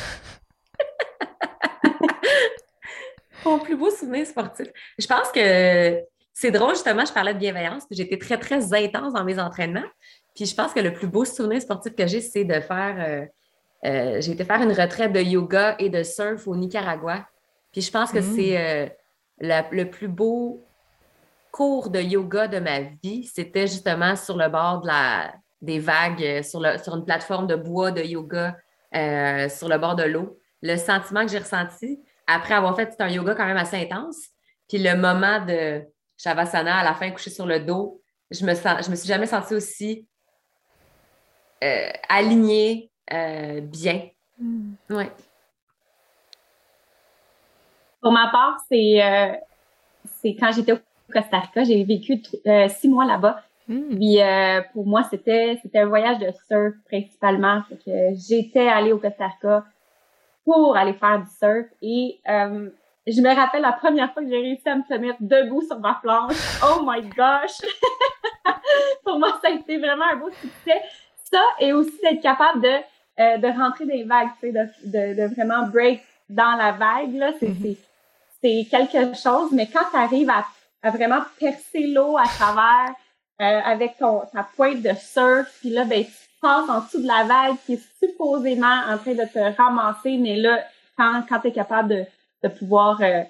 Mon 3.44 3.58
plus 3.58 3.76
beau 3.76 3.90
souvenir 3.90 4.26
sportif. 4.26 4.68
Je 4.98 5.06
pense 5.06 5.32
que 5.32 6.02
c'est 6.32 6.50
drôle, 6.50 6.74
justement, 6.74 7.04
je 7.04 7.12
parlais 7.12 7.34
de 7.34 7.38
bienveillance, 7.38 7.86
puis 7.86 7.96
j'étais 7.96 8.18
très, 8.18 8.38
très 8.38 8.74
intense 8.74 9.14
dans 9.14 9.24
mes 9.24 9.38
entraînements. 9.38 9.88
Puis 10.34 10.46
je 10.46 10.54
pense 10.54 10.72
que 10.72 10.80
le 10.80 10.92
plus 10.92 11.06
beau 11.06 11.24
souvenir 11.24 11.60
sportif 11.62 11.94
que 11.94 12.06
j'ai, 12.06 12.20
c'est 12.20 12.44
de 12.44 12.60
faire. 12.60 12.96
Euh, 12.98 13.26
euh, 13.84 14.20
j'ai 14.20 14.32
été 14.32 14.44
faire 14.44 14.62
une 14.62 14.72
retraite 14.72 15.12
de 15.12 15.20
yoga 15.20 15.76
et 15.78 15.88
de 15.88 16.02
surf 16.02 16.46
au 16.46 16.56
Nicaragua. 16.56 17.26
Puis 17.72 17.80
je 17.80 17.90
pense 17.90 18.12
que 18.12 18.18
mm. 18.18 18.34
c'est 18.36 18.58
euh, 18.58 18.88
le 19.40 19.84
plus 19.84 20.08
beau 20.08 20.64
cours 21.52 21.90
de 21.90 22.00
yoga 22.00 22.48
de 22.48 22.58
ma 22.58 22.80
vie. 22.80 23.24
C'était 23.24 23.68
justement 23.68 24.16
sur 24.16 24.36
le 24.36 24.48
bord 24.48 24.80
de 24.80 24.88
la, 24.88 25.32
des 25.60 25.78
vagues, 25.78 26.42
sur, 26.42 26.60
le, 26.60 26.78
sur 26.78 26.96
une 26.96 27.04
plateforme 27.04 27.46
de 27.46 27.54
bois 27.54 27.92
de 27.92 28.02
yoga, 28.02 28.56
sur 28.92 29.68
le 29.68 29.78
bord 29.78 29.94
de 29.94 30.02
l'eau. 30.02 30.36
Le 30.62 30.76
sentiment 30.76 31.24
que 31.24 31.30
j'ai 31.30 31.38
ressenti 31.38 32.00
après 32.26 32.54
avoir 32.54 32.74
fait 32.74 32.94
un 32.98 33.08
yoga 33.08 33.34
quand 33.34 33.46
même 33.46 33.56
assez 33.56 33.76
intense. 33.76 34.16
Puis 34.68 34.78
le 34.78 34.96
moment 34.96 35.44
de 35.44 35.82
Shavasana 36.16 36.78
à 36.78 36.84
la 36.84 36.94
fin, 36.94 37.10
couché 37.10 37.30
sur 37.30 37.46
le 37.46 37.60
dos, 37.60 38.00
je 38.30 38.44
me, 38.44 38.54
sens, 38.54 38.84
je 38.84 38.90
me 38.90 38.96
suis 38.96 39.08
jamais 39.08 39.26
sentie 39.26 39.54
aussi 39.54 40.06
euh, 41.62 41.90
alignée, 42.08 42.90
euh, 43.12 43.60
bien. 43.60 44.08
Hmm. 44.38 44.72
Ouais. 44.90 45.12
Pour 48.00 48.12
ma 48.12 48.30
part, 48.30 48.56
c'est 48.68 49.02
euh, 49.02 49.34
c'est 50.20 50.34
quand 50.34 50.50
j'étais 50.52 50.72
au 50.72 50.78
Costa 51.12 51.38
Rica, 51.38 51.64
j'ai 51.64 51.82
vécu 51.84 52.20
six 52.68 52.88
mois 52.88 53.04
là-bas. 53.04 53.42
Hmm. 53.68 53.96
Puis 53.96 54.18
pour 54.72 54.86
moi, 54.86 55.02
c'était 55.04 55.58
c'était 55.62 55.80
un 55.80 55.86
voyage 55.86 56.18
de 56.18 56.30
surf 56.48 56.74
principalement. 56.86 57.62
j'étais 58.28 58.68
allée 58.68 58.92
au 58.92 58.98
Costa 58.98 59.28
Rica 59.28 59.64
pour 60.44 60.76
aller 60.76 60.94
faire 60.94 61.20
du 61.20 61.30
surf 61.38 61.66
et 61.80 62.20
je 63.06 63.20
me 63.20 63.34
rappelle 63.34 63.62
la 63.62 63.72
première 63.72 64.12
fois 64.12 64.22
que 64.22 64.28
j'ai 64.28 64.40
réussi 64.40 64.68
à 64.68 64.76
me 64.76 64.98
mettre 64.98 65.18
debout 65.20 65.62
sur 65.62 65.78
ma 65.80 65.98
planche. 66.00 66.36
Oh 66.62 66.82
my 66.86 67.02
gosh! 67.02 67.60
Pour 69.04 69.18
moi, 69.18 69.38
ça 69.42 69.48
a 69.48 69.50
été 69.50 69.78
vraiment 69.78 70.04
un 70.12 70.16
beau 70.16 70.30
succès. 70.30 70.80
Ça, 71.24 71.42
et 71.58 71.72
aussi 71.72 71.98
d'être 72.02 72.22
capable 72.22 72.62
de, 72.62 72.68
euh, 72.68 73.38
de 73.38 73.46
rentrer 73.58 73.86
des 73.86 74.04
vagues, 74.04 74.28
tu 74.40 74.52
sais, 74.52 74.52
de, 74.52 74.68
de, 74.84 75.20
de, 75.20 75.34
vraiment 75.34 75.66
break 75.66 76.00
dans 76.28 76.56
la 76.56 76.72
vague, 76.72 77.14
là, 77.14 77.32
c'est, 77.40 77.48
mm-hmm. 77.48 77.76
c'est, 78.40 78.66
quelque 78.70 79.16
chose. 79.16 79.50
Mais 79.52 79.66
quand 79.66 79.84
tu 79.90 79.96
arrives 79.96 80.30
à, 80.30 80.44
à 80.82 80.90
vraiment 80.90 81.22
percer 81.38 81.86
l'eau 81.86 82.16
à 82.16 82.24
travers 82.24 82.94
euh, 83.40 83.60
avec 83.64 83.96
ton, 83.98 84.22
ta 84.32 84.46
pointe 84.56 84.82
de 84.82 84.92
surf, 84.94 85.48
puis 85.60 85.70
là, 85.70 85.84
ben, 85.84 86.04
tu 86.04 86.12
passes 86.40 86.68
en 86.68 86.80
dessous 86.80 87.02
de 87.02 87.06
la 87.06 87.24
vague 87.24 87.56
qui 87.66 87.74
est 87.74 87.82
supposément 87.98 88.80
en 88.88 88.98
train 88.98 89.14
de 89.14 89.24
te 89.24 89.56
ramasser, 89.56 90.16
mais 90.18 90.36
là, 90.36 90.58
quand, 90.96 91.22
quand 91.28 91.40
tu 91.40 91.48
es 91.48 91.52
capable 91.52 91.88
de 91.88 92.04
de 92.42 92.48
pouvoir 92.48 93.00
euh, 93.02 93.22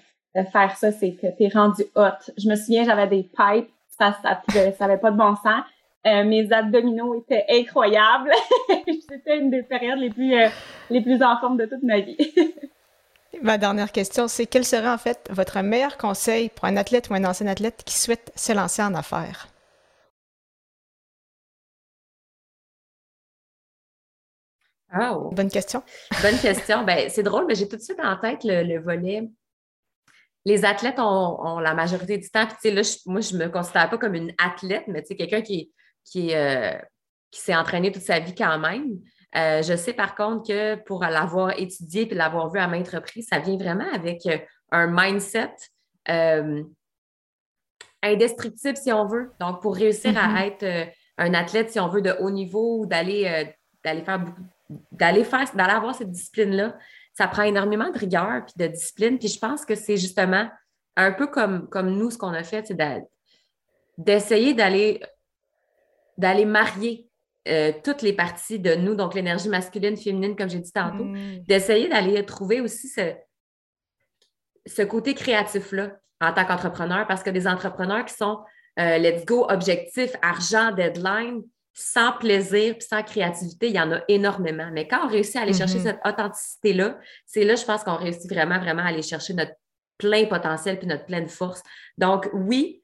faire 0.50 0.76
ça, 0.76 0.90
c'est 0.92 1.12
que 1.12 1.26
tu 1.36 1.44
es 1.44 1.48
rendu 1.48 1.82
hot. 1.94 2.32
Je 2.36 2.48
me 2.48 2.56
souviens, 2.56 2.84
j'avais 2.84 3.06
des 3.06 3.22
pipes, 3.22 3.68
ça 3.88 4.16
ça, 4.22 4.42
ça 4.78 4.84
avait 4.84 4.98
pas 4.98 5.10
de 5.10 5.16
bon 5.16 5.36
sens. 5.36 5.64
Euh, 6.04 6.24
mes 6.24 6.52
abdominaux 6.52 7.14
étaient 7.14 7.44
incroyables. 7.48 8.32
C'était 9.08 9.38
une 9.38 9.50
des 9.50 9.62
périodes 9.62 9.98
les 9.98 10.10
plus, 10.10 10.34
euh, 10.34 10.48
les 10.90 11.00
plus 11.00 11.22
en 11.22 11.38
forme 11.38 11.58
de 11.58 11.66
toute 11.66 11.82
ma 11.82 12.00
vie. 12.00 12.16
ma 13.40 13.58
dernière 13.58 13.92
question, 13.92 14.28
c'est 14.28 14.46
quel 14.46 14.64
serait 14.64 14.88
en 14.88 14.98
fait 14.98 15.28
votre 15.30 15.60
meilleur 15.60 15.96
conseil 15.96 16.50
pour 16.50 16.66
un 16.66 16.76
athlète 16.76 17.08
ou 17.08 17.14
un 17.14 17.24
ancien 17.24 17.46
athlète 17.46 17.82
qui 17.84 17.98
souhaite 17.98 18.32
se 18.36 18.52
lancer 18.52 18.82
en 18.82 18.94
affaires? 18.94 19.48
Oh. 24.94 25.30
Bonne 25.32 25.50
question. 25.50 25.82
Bonne 26.20 26.38
question. 26.38 26.84
Ben, 26.84 27.08
c'est 27.08 27.22
drôle, 27.22 27.46
mais 27.46 27.54
j'ai 27.54 27.66
tout 27.66 27.76
de 27.76 27.82
suite 27.82 28.00
en 28.00 28.16
tête 28.18 28.40
le, 28.44 28.78
volet. 28.78 29.30
Les 30.44 30.64
athlètes 30.64 30.98
ont, 30.98 31.60
la 31.60 31.72
majorité 31.72 32.18
du 32.18 32.28
temps. 32.28 32.46
Puis, 32.46 32.70
là, 32.70 32.82
moi, 33.06 33.20
je 33.22 33.34
ne 33.34 33.44
me 33.44 33.48
considère 33.48 33.88
pas 33.88 33.96
comme 33.96 34.14
une 34.14 34.34
athlète, 34.36 34.84
mais 34.88 35.02
quelqu'un 35.02 35.40
qui, 35.40 35.72
qui, 36.04 36.34
euh, 36.34 36.76
qui 37.30 37.40
s'est 37.40 37.54
entraîné 37.54 37.90
toute 37.90 38.02
sa 38.02 38.18
vie 38.18 38.34
quand 38.34 38.58
même. 38.58 39.00
Euh, 39.34 39.62
je 39.62 39.74
sais 39.76 39.94
par 39.94 40.14
contre 40.14 40.48
que 40.48 40.74
pour 40.74 41.00
l'avoir 41.00 41.58
étudié 41.58 42.10
et 42.10 42.14
l'avoir 42.14 42.50
vu 42.50 42.58
à 42.58 42.68
maintes 42.68 42.88
reprises, 42.88 43.28
ça 43.28 43.38
vient 43.38 43.56
vraiment 43.56 43.90
avec 43.92 44.26
euh, 44.26 44.38
un 44.70 44.86
mindset 44.86 45.54
indestructible, 48.02 48.76
si 48.76 48.92
on 48.92 49.06
veut. 49.06 49.30
Donc, 49.38 49.62
pour 49.62 49.76
réussir 49.76 50.18
à 50.18 50.28
mm-hmm. 50.28 50.46
être 50.46 50.92
un 51.18 51.34
athlète, 51.34 51.70
si 51.70 51.78
on 51.78 51.88
veut, 51.88 52.02
de 52.02 52.14
haut 52.18 52.30
niveau 52.30 52.80
ou 52.80 52.86
d'aller 52.86 53.54
d'aller 53.84 54.02
faire 54.02 54.18
beaucoup 54.18 54.42
d'aller 54.90 55.24
faire, 55.24 55.44
d'aller 55.54 55.72
avoir 55.72 55.94
cette 55.94 56.10
discipline-là, 56.10 56.76
ça 57.12 57.28
prend 57.28 57.42
énormément 57.42 57.90
de 57.90 57.98
rigueur 57.98 58.44
puis 58.44 58.54
de 58.56 58.66
discipline. 58.66 59.18
Puis 59.18 59.28
je 59.28 59.38
pense 59.38 59.64
que 59.64 59.74
c'est 59.74 59.96
justement 59.96 60.48
un 60.96 61.12
peu 61.12 61.26
comme, 61.26 61.68
comme 61.68 61.90
nous, 61.90 62.10
ce 62.10 62.18
qu'on 62.18 62.32
a 62.32 62.42
fait, 62.42 62.66
c'est 62.66 62.78
d'essayer 63.98 64.54
d'aller, 64.54 65.02
d'aller 66.18 66.44
marier 66.44 67.08
euh, 67.48 67.72
toutes 67.82 68.02
les 68.02 68.12
parties 68.12 68.58
de 68.58 68.74
nous, 68.74 68.94
donc 68.94 69.14
l'énergie 69.14 69.48
masculine, 69.48 69.96
féminine, 69.96 70.36
comme 70.36 70.48
j'ai 70.48 70.60
dit 70.60 70.72
tantôt, 70.72 71.04
mm. 71.04 71.44
d'essayer 71.48 71.88
d'aller 71.88 72.24
trouver 72.24 72.60
aussi 72.60 72.88
ce, 72.88 73.14
ce 74.66 74.82
côté 74.82 75.14
créatif-là 75.14 75.96
en 76.20 76.32
tant 76.32 76.44
qu'entrepreneur, 76.44 77.06
parce 77.08 77.22
que 77.22 77.30
des 77.30 77.48
entrepreneurs 77.48 78.04
qui 78.04 78.14
sont 78.14 78.38
euh, 78.78 78.98
let's 78.98 79.24
go, 79.26 79.46
objectif, 79.48 80.12
argent, 80.22 80.70
deadline, 80.72 81.42
sans 81.74 82.12
plaisir 82.12 82.74
puis 82.78 82.86
sans 82.86 83.02
créativité, 83.02 83.68
il 83.68 83.74
y 83.74 83.80
en 83.80 83.92
a 83.92 84.00
énormément. 84.08 84.70
Mais 84.72 84.86
quand 84.86 85.04
on 85.04 85.08
réussit 85.08 85.36
à 85.36 85.40
aller 85.40 85.52
chercher 85.52 85.78
mm-hmm. 85.78 85.82
cette 85.82 86.00
authenticité-là, 86.06 86.98
c'est 87.26 87.44
là, 87.44 87.54
je 87.54 87.64
pense 87.64 87.82
qu'on 87.82 87.96
réussit 87.96 88.30
vraiment, 88.30 88.58
vraiment 88.58 88.82
à 88.82 88.88
aller 88.88 89.02
chercher 89.02 89.34
notre 89.34 89.52
plein 89.98 90.26
potentiel 90.26 90.78
puis 90.78 90.86
notre 90.86 91.06
pleine 91.06 91.28
force. 91.28 91.62
Donc, 91.98 92.28
oui, 92.32 92.81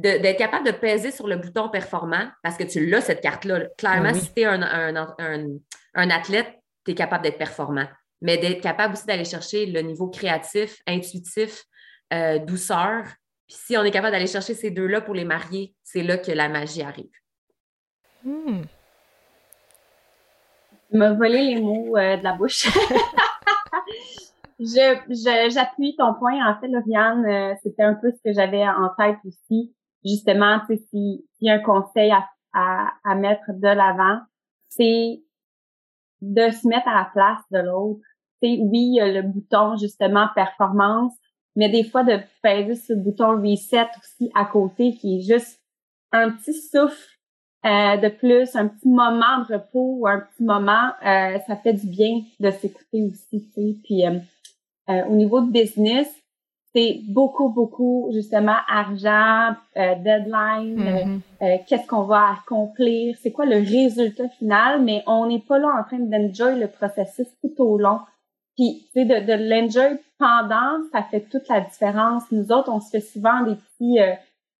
d'être 0.00 0.38
capable 0.38 0.66
de 0.66 0.72
peser 0.72 1.10
sur 1.10 1.26
le 1.26 1.36
bouton 1.36 1.68
performant, 1.68 2.28
parce 2.42 2.56
que 2.56 2.64
tu 2.64 2.86
l'as, 2.86 3.00
cette 3.00 3.20
carte-là. 3.20 3.66
Clairement, 3.78 4.14
si 4.14 4.32
tu 4.32 4.40
es 4.42 4.44
un, 4.44 4.62
un, 4.62 6.10
athlète, 6.10 6.48
tu 6.84 6.92
es 6.92 6.94
capable 6.94 7.24
d'être 7.24 7.38
performant. 7.38 7.86
Mais 8.22 8.38
d'être 8.38 8.60
capable 8.60 8.94
aussi 8.94 9.06
d'aller 9.06 9.24
chercher 9.24 9.66
le 9.66 9.80
niveau 9.80 10.08
créatif, 10.08 10.82
intuitif, 10.86 11.64
euh, 12.12 12.38
douceur. 12.38 13.04
Puis 13.46 13.56
si 13.58 13.76
on 13.76 13.84
est 13.84 13.90
capable 13.90 14.12
d'aller 14.12 14.26
chercher 14.26 14.54
ces 14.54 14.70
deux-là 14.70 15.00
pour 15.00 15.14
les 15.14 15.24
marier, 15.24 15.74
c'est 15.82 16.02
là 16.02 16.18
que 16.18 16.30
la 16.32 16.48
magie 16.48 16.82
arrive. 16.82 17.10
Hmm. 18.24 18.62
Tu 20.90 20.96
m'as 20.96 21.12
volé 21.12 21.54
les 21.54 21.60
mots 21.60 21.96
euh, 21.96 22.16
de 22.16 22.24
la 22.24 22.32
bouche. 22.32 22.66
je, 24.60 25.48
j'appuie 25.50 25.96
ton 25.96 26.14
point. 26.14 26.46
En 26.46 26.60
fait, 26.60 26.68
Lauriane, 26.68 27.24
euh, 27.24 27.54
c'était 27.62 27.82
un 27.82 27.94
peu 27.94 28.10
ce 28.10 28.18
que 28.22 28.34
j'avais 28.34 28.66
en 28.66 28.90
tête 28.98 29.18
aussi. 29.24 29.72
Justement, 30.04 30.60
s'il 30.66 31.22
y 31.40 31.50
a 31.50 31.54
un 31.54 31.58
conseil 31.58 32.10
à, 32.10 32.26
à, 32.52 32.88
à 33.04 33.14
mettre 33.14 33.52
de 33.52 33.68
l'avant, 33.68 34.20
c'est 34.68 35.22
de 36.20 36.50
se 36.50 36.68
mettre 36.68 36.88
à 36.88 36.94
la 36.94 37.10
place 37.12 37.42
de 37.50 37.58
l'autre. 37.58 38.00
oui, 38.42 38.68
il 38.72 38.94
y 38.94 39.00
a 39.00 39.10
le 39.10 39.22
bouton 39.22 39.76
justement 39.76 40.28
performance, 40.34 41.12
mais 41.56 41.68
des 41.68 41.84
fois 41.84 42.04
de 42.04 42.18
peser 42.42 42.74
sur 42.74 42.96
le 42.96 43.02
bouton 43.02 43.40
reset 43.42 43.88
aussi 43.98 44.30
à 44.34 44.44
côté 44.44 44.94
qui 44.94 45.18
est 45.18 45.22
juste 45.22 45.60
un 46.12 46.30
petit 46.30 46.54
souffle 46.54 47.18
euh, 47.66 47.96
de 47.98 48.08
plus, 48.08 48.56
un 48.56 48.68
petit 48.68 48.88
moment 48.88 49.40
de 49.40 49.54
repos 49.54 49.98
ou 50.00 50.06
un 50.06 50.20
petit 50.20 50.42
moment, 50.42 50.92
euh, 51.04 51.38
ça 51.46 51.56
fait 51.56 51.74
du 51.74 51.86
bien 51.86 52.22
de 52.38 52.50
s'écouter 52.50 53.02
aussi. 53.02 53.46
Tu 53.48 53.52
sais. 53.52 53.76
Puis 53.84 54.06
euh, 54.06 55.04
au 55.06 55.14
niveau 55.14 55.40
de 55.40 55.50
business, 55.50 56.08
c'est 56.74 57.00
beaucoup, 57.08 57.48
beaucoup, 57.48 58.10
justement, 58.12 58.56
argent, 58.68 59.56
euh, 59.76 59.94
deadline, 59.96 60.80
euh, 60.80 61.04
mm-hmm. 61.04 61.20
euh, 61.42 61.56
qu'est-ce 61.66 61.86
qu'on 61.86 62.02
va 62.02 62.34
accomplir, 62.38 63.16
c'est 63.20 63.32
quoi 63.32 63.44
le 63.44 63.56
résultat 63.56 64.28
final, 64.38 64.82
mais 64.82 65.02
on 65.06 65.26
n'est 65.26 65.40
pas 65.40 65.58
là 65.58 65.68
en 65.80 65.82
train 65.82 65.98
d'enjoy 65.98 66.58
le 66.58 66.68
processus 66.68 67.26
tout 67.40 67.54
au 67.58 67.76
long. 67.76 67.98
Puis, 68.56 68.86
tu 68.92 69.00
sais, 69.00 69.04
de, 69.04 69.26
de 69.26 69.48
l'enjoy 69.48 69.98
pendant, 70.18 70.84
ça 70.92 71.02
fait 71.02 71.22
toute 71.22 71.48
la 71.48 71.60
différence. 71.60 72.24
Nous 72.30 72.52
autres, 72.52 72.70
on 72.70 72.80
se 72.80 72.90
fait 72.90 73.00
souvent 73.00 73.42
des 73.42 73.56
petits, 73.56 73.98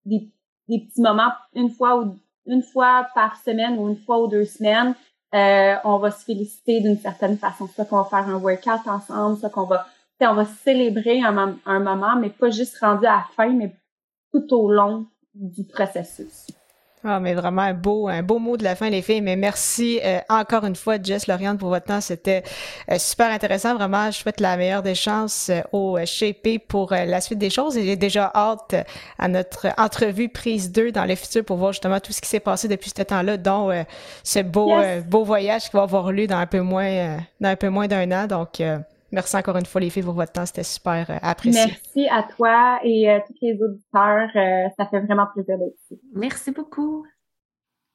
des, 0.06 0.28
des, 0.68 0.78
petits 0.80 1.02
moments, 1.02 1.30
une 1.54 1.70
fois 1.70 2.00
ou 2.00 2.18
une 2.46 2.62
fois 2.62 3.06
par 3.14 3.36
semaine 3.36 3.78
ou 3.78 3.88
une 3.88 3.96
fois 3.96 4.22
ou 4.22 4.26
deux 4.26 4.46
semaines, 4.46 4.94
on 5.32 5.98
va 5.98 6.10
se 6.10 6.24
féliciter 6.24 6.80
d'une 6.80 6.96
certaine 6.96 7.36
façon. 7.36 7.66
Soit 7.66 7.84
qu'on 7.84 7.98
va 7.98 8.04
faire 8.04 8.28
un 8.28 8.38
workout 8.38 8.86
ensemble, 8.86 9.38
soit 9.38 9.50
qu'on 9.50 9.66
va 9.66 9.86
on 10.26 10.34
va 10.34 10.44
célébrer 10.44 11.22
un, 11.22 11.56
un, 11.64 11.80
moment, 11.80 12.16
mais 12.16 12.30
pas 12.30 12.50
juste 12.50 12.78
rendu 12.78 13.06
à 13.06 13.16
la 13.16 13.26
fin, 13.36 13.50
mais 13.50 13.74
tout 14.32 14.46
au 14.54 14.70
long 14.70 15.06
du 15.34 15.64
processus. 15.64 16.46
Ah, 17.02 17.18
mais 17.18 17.32
vraiment 17.32 17.62
un 17.62 17.72
beau, 17.72 18.08
un 18.08 18.22
beau 18.22 18.38
mot 18.38 18.58
de 18.58 18.62
la 18.62 18.76
fin, 18.76 18.90
les 18.90 19.00
filles. 19.00 19.22
Mais 19.22 19.34
merci 19.34 20.00
euh, 20.04 20.18
encore 20.28 20.66
une 20.66 20.76
fois, 20.76 20.96
Jess, 21.02 21.26
Lauriane, 21.28 21.56
pour 21.56 21.70
votre 21.70 21.86
temps. 21.86 22.02
C'était 22.02 22.42
euh, 22.90 22.98
super 22.98 23.30
intéressant. 23.30 23.74
Vraiment, 23.74 24.10
je 24.10 24.18
souhaite 24.18 24.38
la 24.38 24.58
meilleure 24.58 24.82
des 24.82 24.94
chances 24.94 25.48
euh, 25.48 25.62
au 25.72 25.98
Shapé 26.04 26.58
pour 26.58 26.90
la 26.92 27.20
suite 27.22 27.38
des 27.38 27.48
choses. 27.48 27.78
Et 27.78 27.86
j'ai 27.86 27.96
déjà 27.96 28.30
hâte 28.34 28.74
à 29.18 29.28
notre 29.28 29.68
entrevue 29.78 30.28
prise 30.28 30.72
2 30.72 30.92
dans 30.92 31.06
le 31.06 31.14
futur 31.14 31.42
pour 31.42 31.56
voir 31.56 31.72
justement 31.72 32.00
tout 32.00 32.12
ce 32.12 32.20
qui 32.20 32.28
s'est 32.28 32.38
passé 32.38 32.68
depuis 32.68 32.92
ce 32.94 33.02
temps-là, 33.02 33.38
dont 33.38 33.70
ce 34.22 34.40
beau, 34.40 34.74
beau 35.08 35.24
voyage 35.24 35.70
qui 35.70 35.76
va 35.76 35.84
avoir 35.84 36.12
lieu 36.12 36.26
dans 36.26 36.36
un 36.36 36.46
peu 36.46 36.60
moins, 36.60 37.16
dans 37.40 37.48
un 37.48 37.56
peu 37.56 37.70
moins 37.70 37.88
d'un 37.88 38.12
an. 38.12 38.26
Donc, 38.26 38.60
Merci 39.12 39.36
encore 39.36 39.56
une 39.56 39.66
fois, 39.66 39.80
les 39.80 39.90
filles, 39.90 40.02
pour 40.02 40.14
votre 40.14 40.32
temps. 40.32 40.46
C'était 40.46 40.62
super 40.62 41.10
euh, 41.10 41.16
apprécié. 41.22 41.66
Merci 41.66 42.08
à 42.08 42.22
toi 42.22 42.80
et 42.84 43.08
à 43.10 43.16
euh, 43.16 43.20
tous 43.26 43.34
les 43.42 43.62
auditeurs. 43.62 44.30
Euh, 44.36 44.68
ça 44.76 44.86
fait 44.86 45.00
vraiment 45.00 45.26
plaisir 45.34 45.58
d'être 45.58 45.74
ici. 45.84 46.00
Merci 46.14 46.50
beaucoup. 46.52 47.06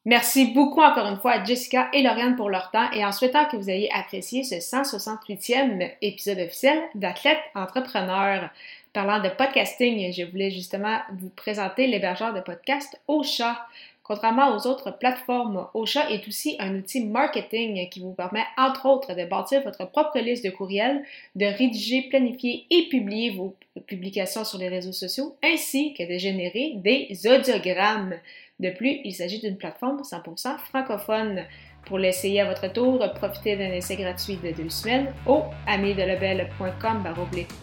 Merci 0.08 0.54
beaucoup 0.54 0.82
encore 0.82 1.08
une 1.08 1.18
fois 1.18 1.32
à 1.32 1.44
Jessica 1.44 1.90
et 1.92 2.04
Lauriane 2.04 2.36
pour 2.36 2.50
leur 2.50 2.70
temps 2.70 2.92
et 2.92 3.04
en 3.04 3.12
souhaitant 3.12 3.46
que 3.46 3.58
vous 3.58 3.72
ayez 3.72 3.90
apprécié 3.92 4.44
ce 4.44 4.56
168e 4.56 5.94
épisode 6.04 6.38
officiel 6.38 6.78
d'Athlète 6.94 7.40
Entrepreneur. 7.56 8.52
Parlant 8.94 9.20
de 9.20 9.30
podcasting, 9.30 10.14
je 10.14 10.24
voulais 10.24 10.52
justement 10.52 11.00
vous 11.18 11.30
présenter 11.30 11.88
l'hébergeur 11.88 12.36
de 12.36 12.40
podcast 12.40 13.02
Ocha. 13.08 13.66
Contrairement 14.08 14.56
aux 14.56 14.68
autres 14.68 14.96
plateformes, 14.96 15.68
Ocha 15.74 16.12
est 16.12 16.28
aussi 16.28 16.56
un 16.60 16.76
outil 16.76 17.04
marketing 17.06 17.90
qui 17.90 18.02
vous 18.02 18.14
permet, 18.14 18.44
entre 18.56 18.86
autres, 18.86 19.16
de 19.16 19.26
bâtir 19.26 19.64
votre 19.64 19.90
propre 19.90 20.20
liste 20.20 20.46
de 20.46 20.52
courriels, 20.52 21.04
de 21.36 21.48
rédiger, 21.48 22.04
planifier 22.04 22.68
et 22.70 22.88
publier 22.88 23.32
vos 23.32 23.56
publications 23.88 24.44
sur 24.44 24.60
les 24.60 24.70
réseaux 24.70 24.92
sociaux, 24.92 25.36
ainsi 25.44 25.96
que 25.96 26.04
de 26.04 26.20
générer 26.20 26.74
des 26.76 27.18
audiogrammes. 27.26 28.14
De 28.60 28.70
plus, 28.70 29.00
il 29.04 29.16
s'agit 29.16 29.40
d'une 29.40 29.58
plateforme 29.58 30.04
100% 30.04 30.60
francophone. 30.60 31.44
Pour 31.88 31.98
l'essayer 31.98 32.42
à 32.42 32.46
votre 32.46 32.72
tour, 32.72 33.00
profitez 33.16 33.56
d'un 33.56 33.72
essai 33.72 33.96
gratuit 33.96 34.38
de 34.38 34.52
deux 34.52 34.70
semaines 34.70 35.12
au 35.26 35.42
amidelebel.com 35.66 37.04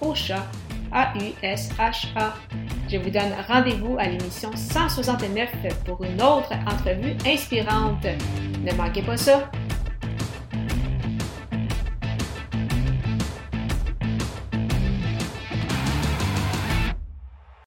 Ocha 0.00 0.44
a-U-S-H-A. 0.92 2.34
Je 2.88 2.96
vous 2.98 3.10
donne 3.10 3.32
rendez-vous 3.48 3.96
à 3.98 4.06
l'émission 4.06 4.50
169 4.54 5.50
pour 5.84 6.02
une 6.04 6.20
autre 6.20 6.52
entrevue 6.66 7.16
inspirante. 7.26 8.06
Ne 8.64 8.72
manquez 8.74 9.02
pas 9.02 9.16
ça! 9.16 9.50